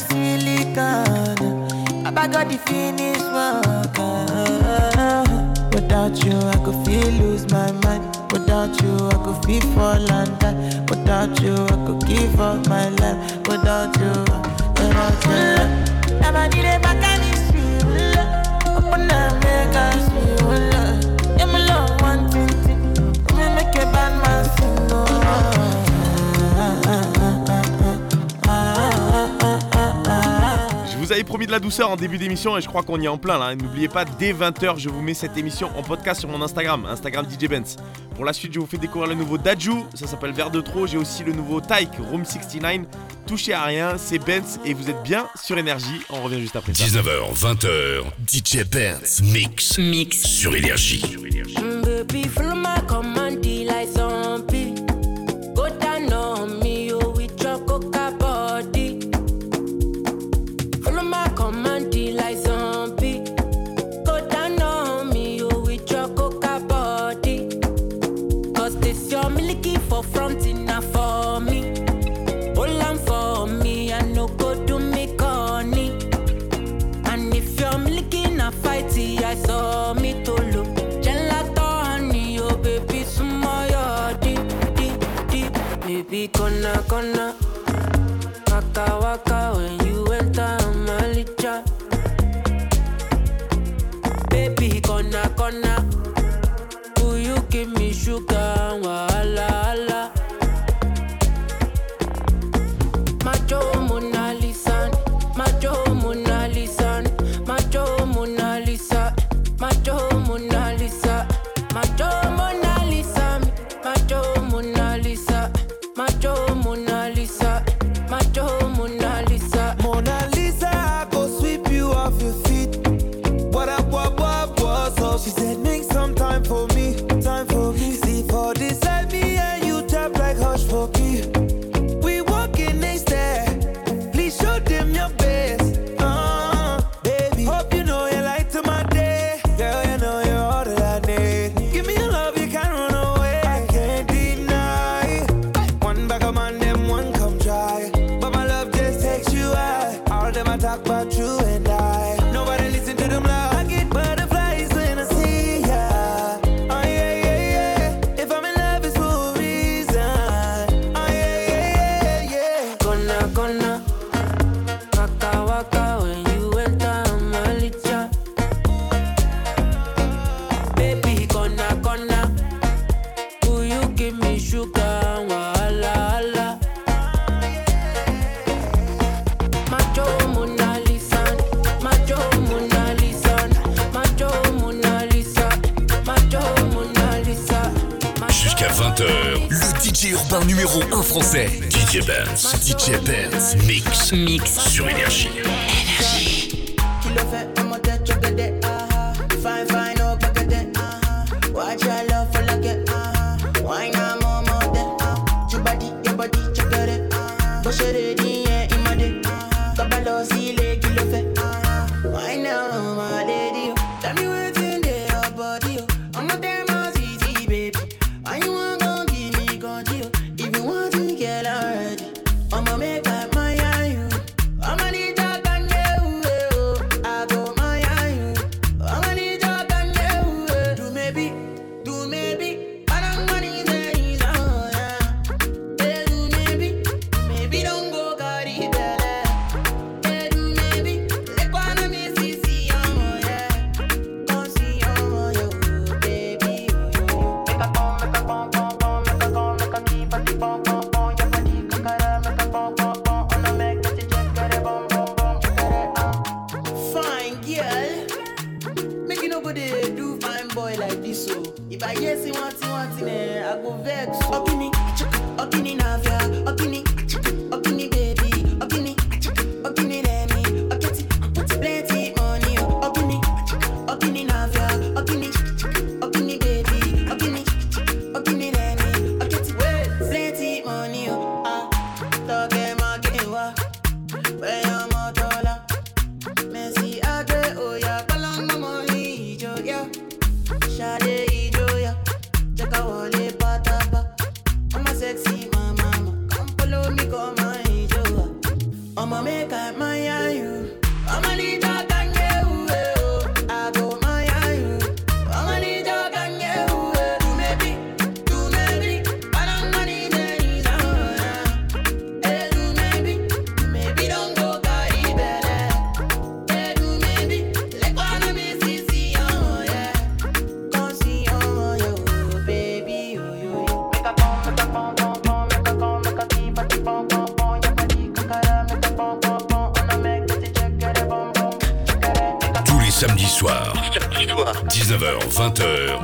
is 0.00 0.06
silicon. 0.08 1.36
I 2.06 2.28
got 2.28 2.48
the 2.48 2.58
finish 2.58 3.20
work. 3.36 3.98
Uh, 3.98 5.24
without 5.72 6.24
you, 6.24 6.36
I 6.36 6.56
could 6.64 6.86
feel 6.86 7.10
lose 7.20 7.50
my 7.50 7.72
mind. 7.84 8.04
Without 8.32 8.80
you, 8.82 9.08
I 9.08 9.16
could 9.24 9.44
feel 9.44 9.62
fall 9.74 10.10
and 10.10 10.38
die. 10.38 10.84
Without 10.88 11.40
you, 11.40 11.54
I 11.54 11.86
could 11.86 12.06
give 12.06 12.40
up 12.40 12.66
my 12.68 12.88
life. 12.88 13.48
Without 13.48 13.96
you, 14.00 14.12
without 14.78 15.24
you. 15.26 16.18
Never 16.20 16.48
did 16.48 16.64
it 16.64 16.82
back 16.82 17.02
and 17.02 17.22
it's. 17.30 17.50
Open 18.76 19.10
up, 19.10 19.44
make. 19.44 20.79
Promis 31.24 31.46
de 31.46 31.52
la 31.52 31.60
douceur 31.60 31.90
en 31.90 31.96
début 31.96 32.18
d'émission 32.18 32.56
et 32.56 32.60
je 32.60 32.66
crois 32.66 32.82
qu'on 32.82 33.00
y 33.00 33.04
est 33.04 33.08
en 33.08 33.18
plein 33.18 33.38
là. 33.38 33.54
N'oubliez 33.54 33.88
pas, 33.88 34.04
dès 34.04 34.32
20h, 34.32 34.78
je 34.78 34.88
vous 34.88 35.00
mets 35.02 35.14
cette 35.14 35.36
émission 35.36 35.70
en 35.76 35.82
podcast 35.82 36.20
sur 36.20 36.28
mon 36.28 36.42
Instagram, 36.42 36.86
Instagram 36.86 37.26
DJ 37.30 37.46
Benz. 37.46 37.76
Pour 38.16 38.24
la 38.24 38.32
suite, 38.32 38.52
je 38.52 38.58
vous 38.60 38.66
fais 38.66 38.78
découvrir 38.78 39.08
le 39.08 39.14
nouveau 39.14 39.38
Daju, 39.38 39.84
ça 39.94 40.06
s'appelle 40.06 40.32
Vert 40.32 40.50
de 40.50 40.60
trop. 40.60 40.86
J'ai 40.86 40.96
aussi 40.96 41.22
le 41.22 41.32
nouveau 41.32 41.60
Tyke, 41.60 41.90
Room 42.10 42.24
69. 42.24 42.86
Touchez 43.26 43.52
à 43.52 43.64
rien, 43.64 43.96
c'est 43.96 44.18
Benz 44.18 44.58
et 44.64 44.74
vous 44.74 44.90
êtes 44.90 45.02
bien 45.02 45.28
sur 45.40 45.56
énergie. 45.56 46.00
On 46.10 46.22
revient 46.22 46.40
juste 46.40 46.56
après 46.56 46.74
ça. 46.74 46.84
19h, 46.84 47.34
20h, 47.34 48.02
DJ 48.26 48.64
Benz 48.68 49.22
Mix 49.22 49.78
Mix 49.78 50.22
sur 50.22 50.56
Énergie. 50.56 51.16
Mm, 51.60 51.82
Baby, 51.82 52.28
baby, 86.20 86.28
cona, 86.32 86.72
cona. 86.88 87.34
Waka, 88.50 88.98
waka, 89.00 89.52
wey. 89.56 89.79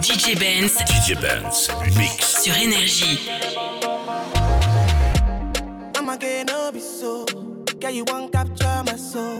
DJ 0.06 0.38
Benz. 0.38 0.76
DJ 0.84 1.20
Benz. 1.20 1.68
Mix. 1.96 2.44
Sur 2.44 2.56
Énergie. 2.56 3.28
I'm 5.96 6.72
be 6.72 6.80
so. 6.80 7.26
Girl, 7.80 7.90
you 7.90 8.04
won't 8.06 8.30
capture 8.30 8.84
my 8.84 8.96
soul. 8.96 9.36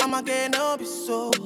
I'm 0.00 0.24
be 0.24 0.84
so. 0.84 1.45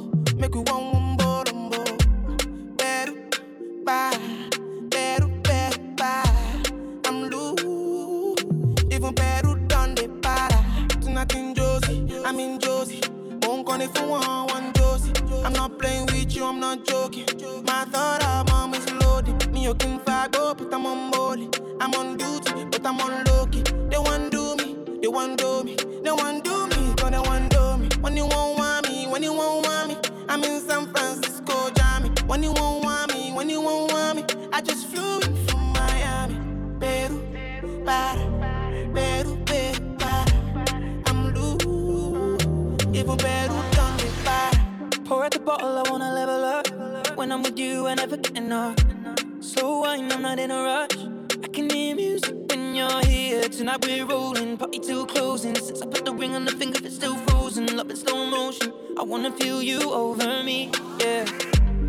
Wanna 59.31 59.45
feel 59.45 59.63
you 59.63 59.93
over 59.93 60.43
me, 60.43 60.71
yeah. 60.99 61.25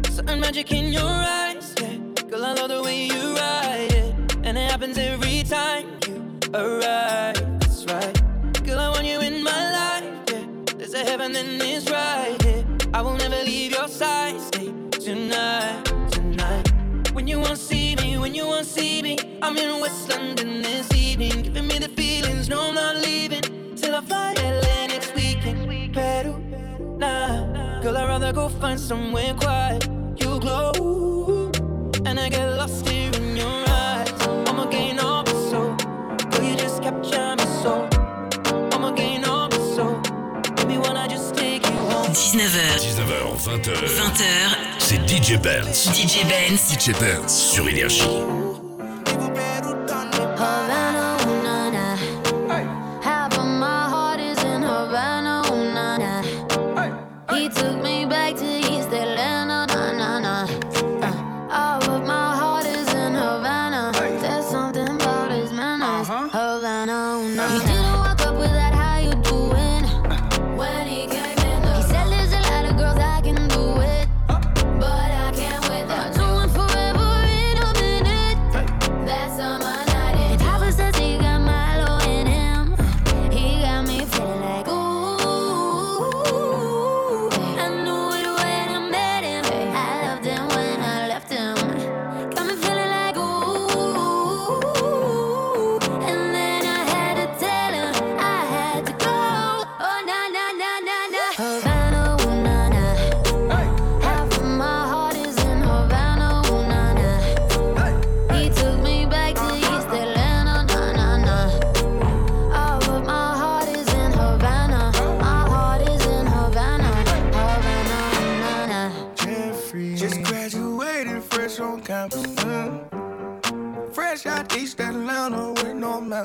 Certain 0.09 0.39
magic 0.39 0.71
in 0.71 0.91
your 0.91 1.03
eyes, 1.03 1.73
yeah. 1.79 1.97
Girl, 2.29 2.45
I 2.45 2.53
love 2.53 2.69
the 2.69 2.81
way 2.83 3.05
you 3.05 3.35
ride 3.35 3.91
it, 3.91 4.15
and 4.43 4.57
it 4.57 4.69
happens 4.69 4.97
every 4.97 5.43
time 5.43 5.85
you 6.07 6.39
arrive. 6.53 7.35
That's 7.59 7.85
right. 7.85 8.63
Girl, 8.63 8.79
I 8.79 8.89
want 8.89 9.05
you 9.05 9.19
in 9.21 9.43
my 9.43 9.63
life, 9.71 10.13
yeah. 10.29 10.45
There's 10.77 10.93
a 10.93 11.03
heaven 11.03 11.35
and 11.35 11.61
it's 11.61 11.89
right 11.89 12.41
here. 12.43 12.65
I 12.93 13.01
will 13.01 13.15
never 13.15 13.43
leave 13.43 13.71
your 13.71 13.87
side. 13.87 14.39
Stay 14.39 14.71
tonight, 14.91 15.83
tonight. 16.11 16.71
When 17.13 17.27
you 17.27 17.39
won't 17.39 17.57
see 17.57 17.95
me, 17.95 18.17
when 18.17 18.35
you 18.35 18.45
won't 18.45 18.65
see 18.65 19.01
me, 19.01 19.17
I'm 19.41 19.57
in 19.57 19.81
West 19.81 20.09
London 20.09 20.61
this 20.61 20.93
evening, 20.93 21.41
giving 21.41 21.67
me 21.67 21.79
the 21.79 21.89
feelings. 21.89 22.49
No, 22.49 22.67
I'm 22.67 22.75
not 22.75 22.97
leaving 22.97 23.75
till 23.75 23.95
I 23.95 24.01
fly 24.01 24.33
LA 24.37 24.80
nah, 27.01 27.81
girl, 27.81 27.97
I'd 27.97 28.07
rather 28.07 28.31
go 28.31 28.47
find 28.47 28.79
somewhere 28.79 29.33
quiet. 29.33 29.87
You 30.21 30.39
glow, 30.39 31.51
and 32.05 32.19
I 32.19 32.29
get 32.29 32.47
lost 32.57 32.87
here 32.87 33.11
in 33.15 33.35
your 33.35 33.57
eyes. 33.67 34.11
I'ma 34.47 34.65
gain 34.69 34.99
all 34.99 35.23
my 35.23 35.33
soul, 35.49 35.75
girl, 36.31 36.43
you 36.43 36.55
just 36.55 36.81
capture 36.81 37.35
my 37.35 37.47
soul. 37.61 37.87
I'ma 38.73 38.91
gain 38.91 39.25
all 39.25 39.49
my 39.49 39.57
soul, 39.75 39.95
baby, 40.55 40.77
wanna 40.77 41.07
just 41.09 41.35
take 41.35 41.65
you 41.65 41.77
home? 41.89 42.11
19h, 42.11 42.77
19h, 42.85 43.37
20h. 43.45 43.73
20h, 43.99 44.25
C'est 44.79 45.01
DJ 45.07 45.41
Benz. 45.41 45.89
DJ 45.93 46.23
Benz. 46.29 46.71
DJ 46.71 46.91
Benz 46.99 47.31
sur 47.33 47.67
Énergie. 47.67 48.50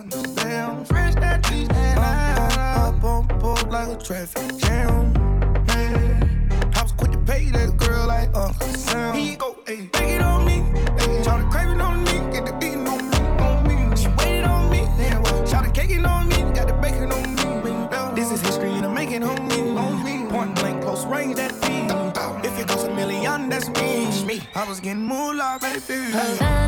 Damn, 0.04 0.84
fresh 0.84 1.16
out 1.16 1.50
East 1.50 1.70
Atlanta. 1.70 2.80
Up 2.80 3.02
on 3.02 3.26
board 3.38 3.70
like 3.70 3.88
a 3.88 3.96
traffic 3.96 4.58
jam. 4.58 5.12
Man, 5.66 6.50
I 6.74 6.82
was 6.82 6.92
quick 6.92 7.12
to 7.12 7.18
pay 7.18 7.50
that 7.50 7.78
girl 7.78 8.06
like 8.06 8.28
Uncle 8.36 8.68
Sam. 8.68 9.14
He 9.14 9.36
go, 9.36 9.56
hey, 9.66 9.88
take 9.92 10.16
it 10.16 10.20
on 10.20 10.44
me. 10.44 10.60
Hey, 10.98 11.22
try 11.24 11.40
to 11.40 11.48
crave 11.48 11.70
it 11.70 11.80
on 11.80 12.04
me. 12.04 12.12
Get 12.30 12.44
the 12.44 12.52
beating 12.60 12.86
on 12.86 13.08
me, 13.08 13.16
on 13.40 13.66
me. 13.66 13.96
She 13.96 14.08
waited 14.18 14.44
on 14.44 14.68
me. 14.70 14.80
Yeah, 14.98 15.18
well, 15.20 15.46
try 15.46 15.66
to 15.66 15.72
cake 15.72 15.98
on 16.04 16.28
me. 16.28 16.36
Got 16.52 16.66
the 16.68 16.74
bacon 16.74 17.10
on 17.10 17.34
me. 17.34 18.14
This 18.14 18.30
is 18.30 18.42
history 18.42 18.72
and 18.72 18.84
I'm 18.84 18.92
making 18.92 19.22
on 19.22 19.48
me, 19.48 19.60
on 19.78 20.04
me. 20.04 20.26
Point 20.30 20.56
blank, 20.56 20.82
close 20.82 21.06
range, 21.06 21.36
that 21.36 21.52
feed. 21.52 21.90
If 22.44 22.58
it 22.60 22.68
goes 22.68 22.84
a 22.84 22.94
million, 22.94 23.48
that's 23.48 23.68
me. 23.70 24.26
me. 24.26 24.42
I 24.54 24.68
was 24.68 24.78
getting 24.78 25.06
moolah, 25.06 25.58
baby. 25.58 26.65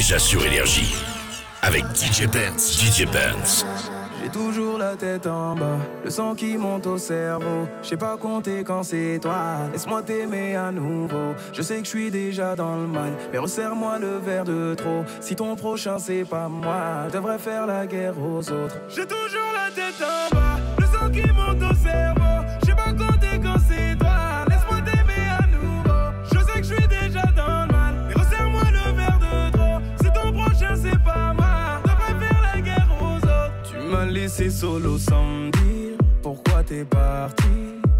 Déjà 0.00 0.18
sur 0.18 0.42
Énergie. 0.46 0.94
Avec 1.60 1.84
DJ 1.94 2.26
Benz. 2.26 2.80
DJ 2.80 3.04
Benz. 3.04 3.66
J'ai 4.22 4.30
toujours 4.30 4.78
la 4.78 4.96
tête 4.96 5.26
en 5.26 5.54
bas, 5.54 5.76
le 6.02 6.08
sang 6.08 6.34
qui 6.34 6.56
monte 6.56 6.86
au 6.86 6.96
cerveau. 6.96 7.68
Je 7.82 7.88
sais 7.88 7.96
pas 7.98 8.16
compter 8.16 8.64
quand 8.64 8.82
c'est 8.82 9.18
toi. 9.20 9.68
Laisse-moi 9.70 10.02
t'aimer 10.02 10.56
à 10.56 10.72
nouveau. 10.72 11.34
Je 11.52 11.60
sais 11.60 11.76
que 11.80 11.84
je 11.84 11.90
suis 11.90 12.10
déjà 12.10 12.56
dans 12.56 12.76
le 12.76 12.86
mal, 12.86 13.12
mais 13.30 13.38
resserre-moi 13.38 13.98
le 13.98 14.16
verre 14.16 14.44
de 14.44 14.74
trop. 14.74 15.04
Si 15.20 15.36
ton 15.36 15.54
prochain 15.54 15.98
c'est 15.98 16.24
pas 16.24 16.48
moi, 16.48 17.08
je 17.08 17.12
devrais 17.12 17.38
faire 17.38 17.66
la 17.66 17.86
guerre 17.86 18.14
aux 18.18 18.38
autres. 18.38 18.76
J'ai 18.88 19.06
toujours 19.06 19.52
la 19.54 19.70
tête 19.70 20.00
en 20.00 20.34
bas, 20.34 20.58
le 20.78 20.86
sang 20.86 21.10
qui 21.10 21.30
monte 21.30 21.62
au 21.69 21.69
laissé 34.30 34.50
solo 34.50 34.96
sans 34.96 35.50
dire 35.50 35.98
pourquoi 36.22 36.62
t'es 36.62 36.84
parti. 36.84 37.48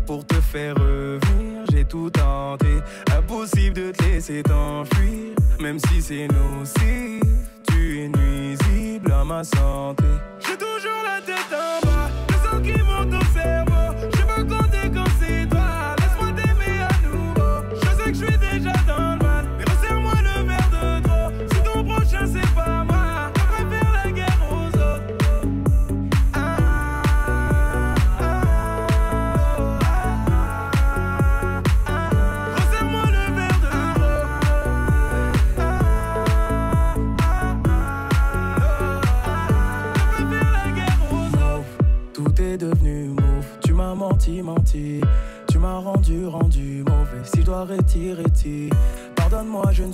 Pour 0.06 0.24
te 0.24 0.34
faire 0.34 0.74
revenir, 0.76 1.64
j'ai 1.72 1.84
tout 1.84 2.08
tenté. 2.10 2.78
Impossible 3.16 3.74
de 3.74 3.90
te 3.90 4.02
laisser 4.04 4.42
t'enfuir, 4.42 5.34
même 5.60 5.78
si 5.78 6.00
c'est 6.00 6.28
nocif. 6.28 7.22
Tu 7.68 8.00
es 8.00 8.08
nuisible 8.08 9.12
à 9.12 9.24
ma 9.24 9.42
santé. 9.42 10.04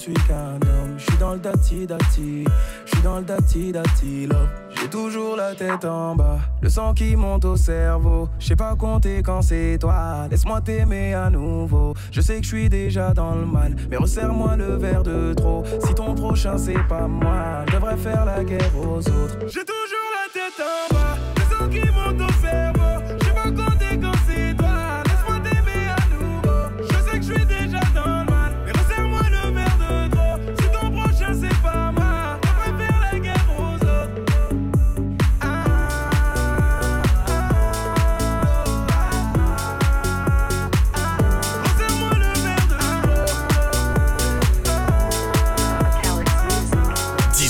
Suis 0.07 0.27
qu'un 0.29 0.55
homme. 0.55 0.95
Je 0.99 1.05
suis 1.05 1.19
dans 1.19 1.33
le 1.33 1.39
dati, 1.39 1.87
dati. 1.87 2.45
Je 2.85 2.91
suis 2.91 3.03
dans 3.03 3.19
le 3.19 3.25
dati, 3.25 3.73
dati, 3.73 4.27
love. 4.27 4.49
J'ai 4.81 4.89
toujours 4.89 5.37
la 5.37 5.55
tête 5.55 5.85
en 5.85 6.15
bas, 6.15 6.39
le 6.61 6.69
sang 6.69 6.93
qui 6.93 7.17
monte 7.17 7.45
au 7.47 7.57
cerveau. 7.57 8.29
Je 8.39 8.49
sais 8.49 8.57
pas 8.57 8.77
compter 8.77 9.23
quand 9.23 9.43
c'est 9.43 9.79
toi. 9.81 10.29
Laisse-moi 10.31 10.61
t'aimer 10.61 11.15
à 11.15 11.31
nouveau. 11.31 11.95
Je 12.13 12.21
sais 12.21 12.37
que 12.37 12.43
je 12.43 12.49
suis 12.49 12.69
déjà 12.69 13.13
dans 13.13 13.35
le 13.35 13.47
mal, 13.47 13.75
mais 13.91 13.97
resserre-moi 13.97 14.57
le 14.57 14.77
verre 14.77 15.03
de 15.03 15.33
trop. 15.35 15.65
Si 15.85 15.95
ton 15.95 16.15
prochain 16.15 16.59
c'est 16.59 16.87
pas 16.89 17.09
moi, 17.09 17.65
je 17.67 17.73
devrais 17.73 17.97
faire 17.97 18.25
la 18.27 18.45
guerre 18.45 18.77
aux 18.79 18.99
autres. 18.99 19.39
J'ai 19.49 19.65
toujours 19.65 20.11
la 20.13 20.29
tête 20.33 20.61
en 20.61 20.95
bas, 20.95 21.17
le 21.37 21.43
sang 21.43 21.69
qui 21.71 21.91
monte 21.93 22.21
au 22.21 22.26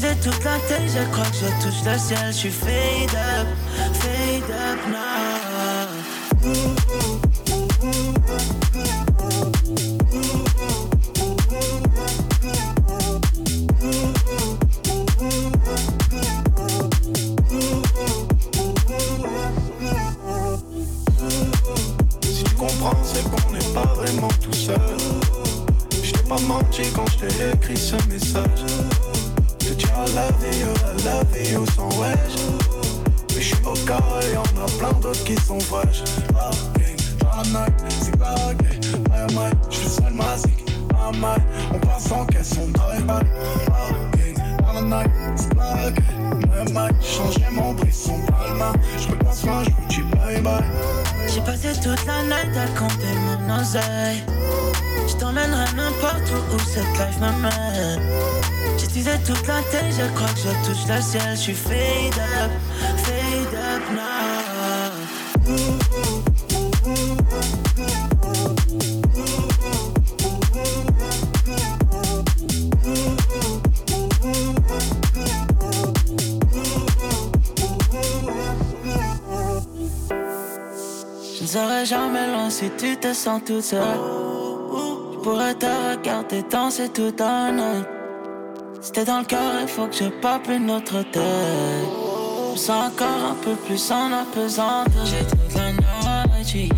J'ai 0.00 0.16
toute 0.16 0.42
la 0.42 0.58
tête, 0.68 0.88
je 0.88 1.04
crois 1.12 1.26
que 1.26 1.36
je 1.36 1.46
touche 1.64 1.84
le 1.86 1.96
ciel. 1.98 2.26
Je 2.26 2.32
suis 2.32 2.50
fade 2.50 3.14
up, 3.14 3.46
fade 3.94 4.50
up 4.50 4.80
now. 4.90 5.86
Je 59.62 60.14
crois 60.14 60.28
que 60.28 60.40
je 60.40 60.52
touche 60.66 60.86
le 60.88 61.00
ciel. 61.00 61.22
Je 61.32 61.40
suis 61.40 61.54
fade 61.54 62.18
up, 62.42 62.50
fade 62.98 63.54
up 63.54 63.82
now. 63.92 64.34
Je 81.36 81.42
ne 81.42 81.46
serai 81.46 81.84
jamais 81.84 82.26
loin 82.32 82.50
si 82.50 82.70
tu 82.76 82.96
te 82.96 83.12
sens 83.12 83.42
toute 83.44 83.62
seule. 83.62 83.80
Je 85.12 85.18
pourrais 85.22 85.54
te 85.54 85.66
regarder 85.66 86.42
danser 86.50 86.88
toute 86.88 87.20
la 87.20 87.52
night. 87.52 87.93
T'es 88.94 89.04
dans 89.04 89.18
le 89.18 89.24
cœur, 89.24 89.40
il 89.60 89.66
faut 89.66 89.88
que 89.88 89.96
je 89.96 90.04
pape 90.04 90.48
une 90.48 90.70
autre 90.70 91.02
tête. 91.02 91.18
Je 91.18 92.52
me 92.52 92.56
sens 92.56 92.92
encore 92.92 93.32
un 93.32 93.34
peu 93.42 93.56
plus 93.56 93.90
en 93.90 94.12
apesanteur. 94.12 95.04
J'ai 95.04 95.26
toute 95.26 95.52
la 95.56 95.72
night, 95.72 96.72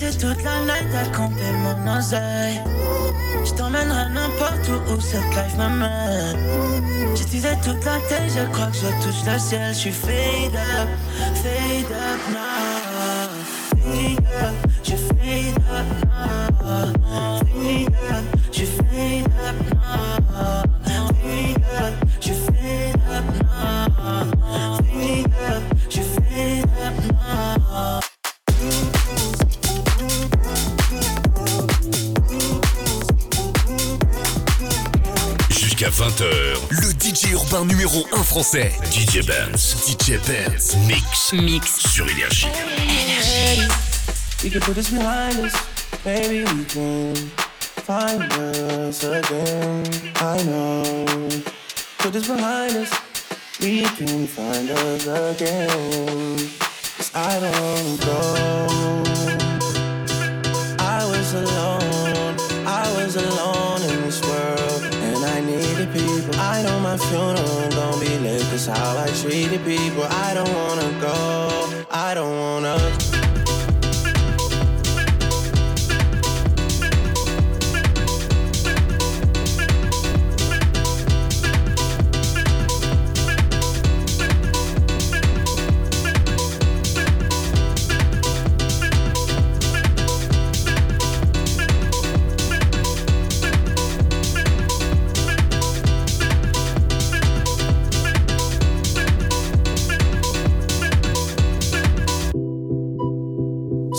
J'ai 0.00 0.10
toute 0.12 0.44
la 0.44 0.60
night 0.60 0.94
à 0.94 1.04
compter 1.16 1.50
mon 1.58 1.98
oseille. 1.98 2.60
Je 3.44 3.52
t'emmènerai 3.52 4.10
n'importe 4.10 4.68
où 4.68 4.94
où 4.94 5.00
cette 5.00 5.20
life 5.34 5.56
m'amène. 5.56 6.36
Teasé 7.14 7.48
toute 7.64 7.84
la 7.84 7.98
tête, 8.08 8.30
je 8.32 8.44
crois 8.52 8.66
que 8.66 8.76
je 8.76 8.86
touche 9.02 9.24
le 9.26 9.38
ciel. 9.38 9.74
Je 9.74 9.90
fade 9.90 10.54
up, 10.54 10.88
fade 11.34 11.90
up 11.90 12.20
now. 12.30 13.28
Fade 13.82 14.26
up, 14.40 14.54
je 14.84 14.96
fade 14.96 15.58
up 15.68 15.86
now. 16.06 17.40
Fade 17.40 17.96
up, 18.10 18.24
je 18.52 18.64
fade 18.64 18.84
up 18.84 18.87
20h, 35.98 36.22
le 36.70 36.92
DJ 36.92 37.32
urbain 37.32 37.64
numéro 37.64 38.06
1 38.12 38.22
français, 38.22 38.70
DJ 38.92 39.26
Benz. 39.26 39.74
DJ 39.84 40.12
Benz. 40.28 40.76
Mix. 40.86 41.32
Mix. 41.32 41.80
Sur 41.92 42.08
Énergie. 42.08 42.46
We 44.44 44.48
can 44.48 44.60
put 44.60 44.74
this 44.74 44.90
behind 44.90 45.40
us. 45.44 45.52
Maybe 46.06 46.44
we 46.44 46.64
can 46.66 47.14
find 47.84 48.22
us 48.32 49.02
again. 49.02 49.82
I 50.20 50.44
know. 50.44 51.04
Put 51.98 52.12
this 52.12 52.28
behind 52.28 52.76
us. 52.76 52.90
We 53.60 53.82
can 53.98 54.28
find 54.28 54.70
us 54.70 55.04
again. 55.04 56.48
'Cause 56.96 57.10
I 57.12 57.40
don't 57.40 57.98
go. 58.06 59.02
I 60.78 61.04
was 61.06 61.34
alone. 61.34 61.97
I 66.58 66.62
know 66.64 66.80
my 66.80 66.96
funeral 66.96 67.70
gon' 67.70 68.00
be 68.00 68.18
lit. 68.18 68.42
Cause 68.50 68.66
how 68.66 68.96
I 68.98 69.06
treated 69.22 69.64
people. 69.64 70.02
I 70.02 70.34
don't 70.34 70.52
wanna 70.52 70.90
go. 71.00 71.84
I 71.88 72.14
don't 72.14 72.36
wanna. 72.36 73.17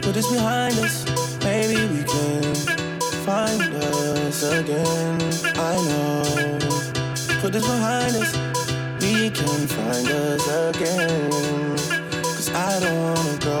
put 0.00 0.14
this 0.14 0.30
behind 0.30 0.78
us. 0.78 1.04
Maybe 1.44 1.74
we 1.74 2.02
can 2.04 2.54
find 3.24 3.62
us 3.62 4.42
again. 4.42 5.20
I 5.56 5.76
know. 5.88 6.58
Put 7.40 7.52
this 7.52 7.66
behind 7.66 8.16
us, 8.16 8.32
we 9.00 9.30
can 9.30 9.66
find 9.68 10.08
us 10.08 10.44
again. 10.74 11.76
Cause 12.22 12.50
I 12.50 12.80
don't 12.80 13.00
wanna 13.02 13.38
go. 13.38 13.60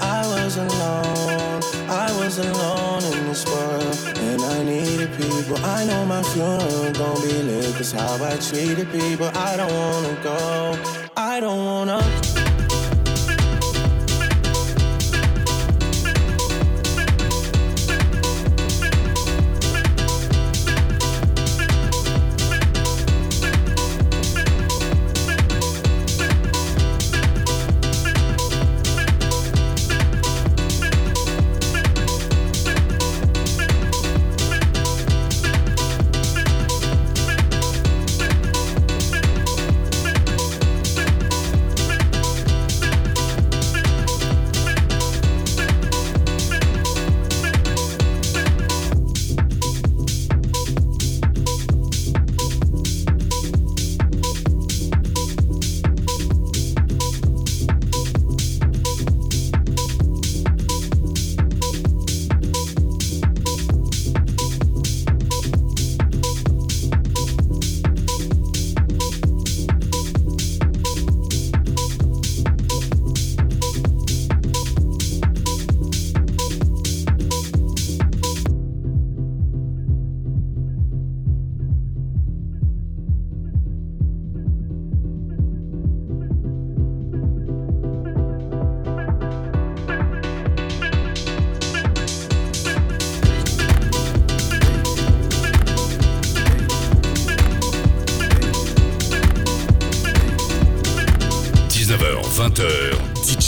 I 0.00 0.20
was 0.34 0.56
alone, 0.56 1.62
I 1.88 2.08
was 2.18 2.38
alone 2.38 3.04
in 3.12 3.28
this 3.28 3.44
world. 3.46 3.98
And 4.18 4.42
I 4.42 4.64
needed 4.64 5.10
people. 5.16 5.56
I 5.64 5.84
know 5.84 6.04
my 6.04 6.22
funeral 6.22 6.92
gon' 6.92 7.20
be 7.22 7.32
lit. 7.42 7.74
Cause 7.76 7.92
how 7.92 8.22
I 8.24 8.36
treated 8.36 8.90
people, 8.90 9.30
I 9.34 9.56
don't 9.56 9.72
wanna 9.72 10.16
go. 10.22 10.78
I 11.16 11.40
don't 11.40 11.64
wanna. 11.64 12.29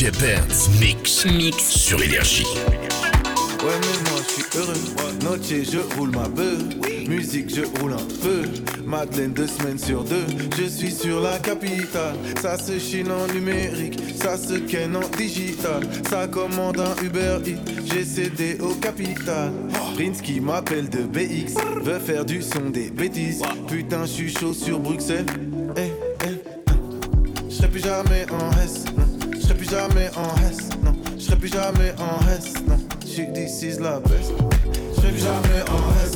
DJ 0.02 0.10
Benz 0.18 0.68
Mix. 0.80 1.24
Mix. 1.26 1.62
Sur 1.62 2.02
Énergie. 2.02 2.44
Ouais 2.44 3.72
mais 3.80 4.10
moi 4.10 4.20
je 4.26 4.32
suis 4.32 4.58
heureux. 4.58 4.74
Noche 5.22 5.70
je 5.70 5.96
roule 5.96 6.10
ma 6.10 6.26
beuh 6.26 6.58
Musique 7.06 7.54
je 7.54 7.62
roule 7.78 7.92
un 7.92 8.20
peu 8.20 8.42
Madeleine 8.84 9.32
deux 9.32 9.46
semaines 9.46 9.78
sur 9.78 10.02
deux. 10.02 10.26
Je 10.58 10.64
suis 10.64 10.90
sur 10.90 11.20
la 11.20 11.38
capitale. 11.38 12.16
Ça 12.40 12.58
se 12.58 12.80
chine 12.80 13.12
en 13.12 13.32
numérique. 13.32 14.00
Ça 14.20 14.36
se 14.36 14.54
ken 14.54 14.96
en 14.96 15.08
digital. 15.16 15.82
Ça 16.10 16.26
commande 16.26 16.80
un 16.80 17.00
Uber 17.04 17.38
Eats. 17.46 17.84
J'ai 17.84 18.04
cédé 18.04 18.58
au 18.60 18.74
capital. 18.74 19.52
Prince 19.94 20.20
qui 20.20 20.40
m'appelle 20.40 20.90
de 20.90 21.02
BX 21.02 21.54
Veut 21.80 22.00
faire 22.00 22.24
du 22.24 22.42
son 22.42 22.70
des 22.70 22.90
bêtises. 22.90 23.42
Putain 23.68 24.04
je 24.06 24.10
suis 24.10 24.34
chaud 24.34 24.52
sur 24.52 24.80
Bruxelles. 24.80 25.26
Eh 25.76 25.92
eh 26.26 27.48
Je 27.48 27.54
serai 27.54 27.68
plus 27.68 27.80
jamais 27.80 28.26
en 28.32 28.50
S 28.60 28.81
jamais 29.72 30.10
en 30.16 30.34
S 30.50 30.68
Non 30.84 30.94
Je 31.16 31.22
serai 31.22 31.36
plus 31.36 31.48
jamais 31.48 31.94
en 31.98 32.18
S 32.28 32.52
Non 32.68 32.78
She 33.06 33.32
this 33.32 33.62
is 33.62 33.78
la 33.80 34.00
best 34.00 34.32
Je 34.92 35.00
serai 35.00 35.12
plus 35.12 35.22
jamais 35.22 35.62
en 35.70 35.82
S 36.04 36.12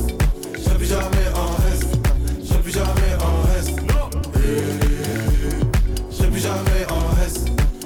Je 0.54 0.60
serai 0.60 0.76
plus 0.76 0.86
jamais 0.86 1.26
en 1.34 1.50
S 1.72 1.80
Je 2.38 2.46
serai 2.46 2.60
plus 2.60 2.72
jamais 2.72 3.12
en 3.24 3.36
S 3.58 3.66
Je 6.10 6.16
serai 6.16 6.30
plus 6.30 6.40
jamais 6.40 6.84
en 6.90 7.04
S 7.24 7.34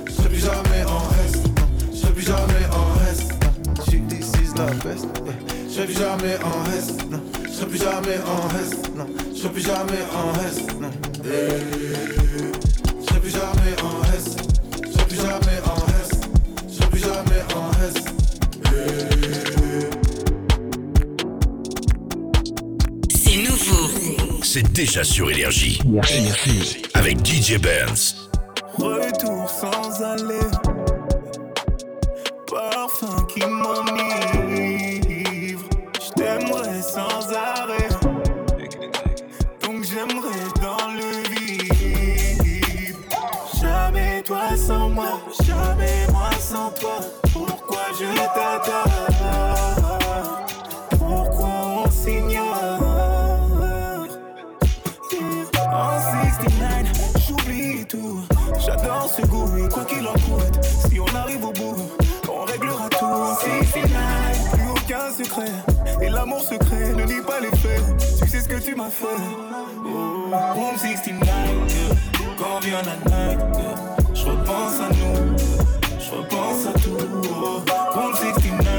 Je 0.06 0.12
serai 0.12 0.28
plus 0.28 0.40
jamais 0.40 0.82
en 0.86 1.02
S 1.24 1.32
Je 1.92 1.96
serai 1.96 2.12
plus 2.14 2.26
jamais 2.26 2.66
en 2.72 2.86
S 3.12 3.28
She 3.86 3.96
this 4.08 4.32
is 4.42 4.52
la 4.56 4.66
best 4.82 5.06
Je 5.68 5.72
serai 5.72 5.86
plus 5.86 5.98
jamais 5.98 6.36
en 6.42 6.64
S 6.76 6.96
Non 7.08 7.20
Je 7.44 7.50
serai 7.52 7.66
plus 7.66 7.78
jamais 7.78 8.18
en 8.26 8.48
S 8.58 8.70
Non 8.96 9.06
Je 9.32 9.38
serai 9.38 9.52
plus 9.52 9.62
jamais 9.62 10.02
en 10.18 10.32
S 10.48 10.56
Non 10.80 10.90
Je 13.00 13.06
serai 13.06 13.20
plus 13.20 13.30
jamais 13.30 13.74
en 13.84 14.00
plus 14.10 14.39
jamais 15.20 15.60
en 15.66 15.86
S 16.02 16.20
Je 16.68 16.74
serai 16.74 16.88
plus 16.90 17.00
jamais 17.00 17.42
en 17.54 17.70
S 17.84 17.94
C'est 23.14 23.36
nouveau. 23.48 23.88
C'est 24.42 24.72
déjà 24.72 25.04
sur 25.04 25.30
Énergie. 25.30 25.80
Avec 26.94 27.24
DJ 27.24 27.58
Benz. 27.58 28.16
Retour 28.74 29.48
sans 29.48 30.02
aller. 30.02 30.40
Parfum 32.50 33.26
qui. 33.32 33.40
Sais 68.90 69.06
ce 69.06 69.10
que 69.10 69.16
tu 69.16 69.42
m'as 69.50 69.66
fait. 69.66 70.60
Room 70.60 70.76
69, 70.76 71.20
yeah. 71.20 71.96
quand 72.38 72.60
vient 72.60 72.82
la 72.82 72.96
night, 73.10 73.40
je 74.14 74.24
repense 74.26 74.80
à 74.80 74.88
nous, 74.88 75.36
je 75.98 76.10
repense 76.10 76.66
à 76.66 76.72
tout. 76.78 76.96
Oh, 77.30 77.62
Room 77.94 78.14
69, 78.14 78.69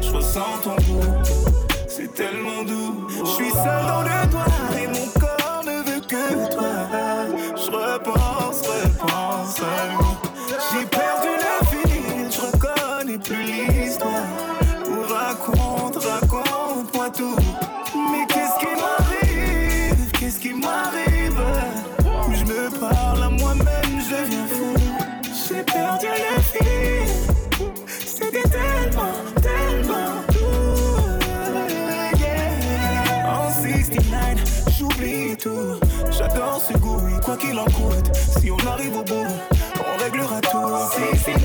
je 0.00 0.10
ressens 0.10 0.58
ton 0.62 0.76
goût, 0.76 1.00
c'est 1.86 2.12
tellement 2.14 2.62
doux. 2.64 3.06
Je 3.08 3.30
suis 3.30 3.50
seul 3.50 3.82
dans 3.86 4.02
le 4.02 4.30
noir 4.30 4.46
et 4.76 4.86
mon 4.86 5.06
corps 5.20 5.62
ne 5.64 5.90
veut 5.90 6.00
que 6.00 6.54
toi. 6.54 6.88
Je 7.56 7.70
repense, 7.70 8.62
repense 8.62 9.37
Si 38.40 38.50
on 38.50 38.58
arrive 38.68 38.96
au 38.96 39.02
bout, 39.02 39.26
on 39.80 40.02
réglera 40.02 40.40
tout. 40.40 40.48
69, 41.14 41.44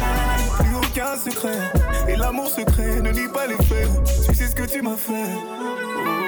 plus 0.59 0.75
aucun 0.75 1.17
secret. 1.17 1.59
Et 2.07 2.15
l'amour 2.15 2.47
secret 2.47 3.01
ne 3.01 3.11
nie 3.11 3.27
pas 3.33 3.47
les 3.47 3.57
faits. 3.65 3.89
Tu 4.27 4.35
sais 4.35 4.47
ce 4.47 4.55
que 4.55 4.63
tu 4.63 4.81
m'as 4.81 4.95
fait. 4.95 5.33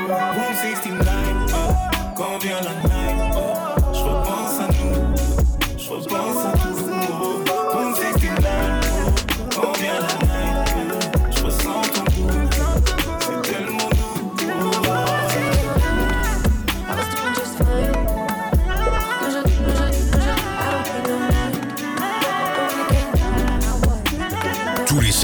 Room 0.07 0.55
69, 0.79 1.07
oh, 1.53 1.73
quand 2.15 2.37
vient 2.41 2.61
la 2.61 2.73
night, 2.89 3.35
oh, 3.35 3.93
je 3.93 3.99
repense 3.99 4.59
à 4.59 4.67
nous. 4.67 5.77
Je 5.77 5.89
repense 5.89 6.45
à 6.45 6.57
tout. 6.57 6.64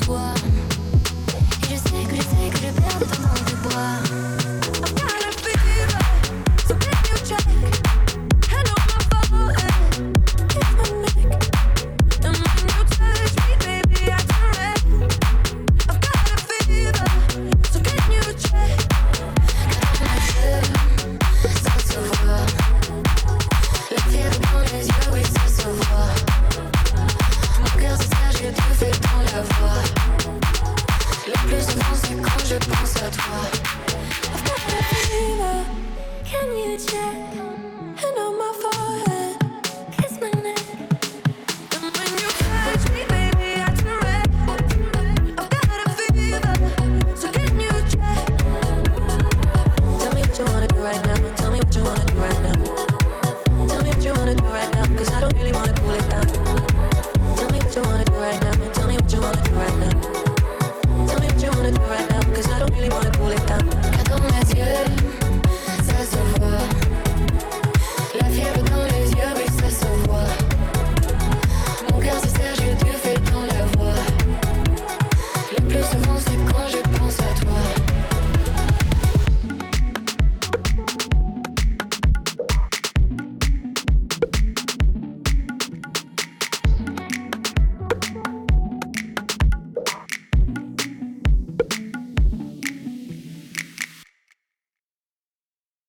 Et 0.00 1.70
je 1.70 1.76
sais 1.76 2.04
que 2.08 2.16
je 2.16 2.22
sais 2.22 2.50
que 2.50 2.58
je 2.58 2.72
perds 2.72 2.98
de 3.00 3.04
temps. 3.04 4.39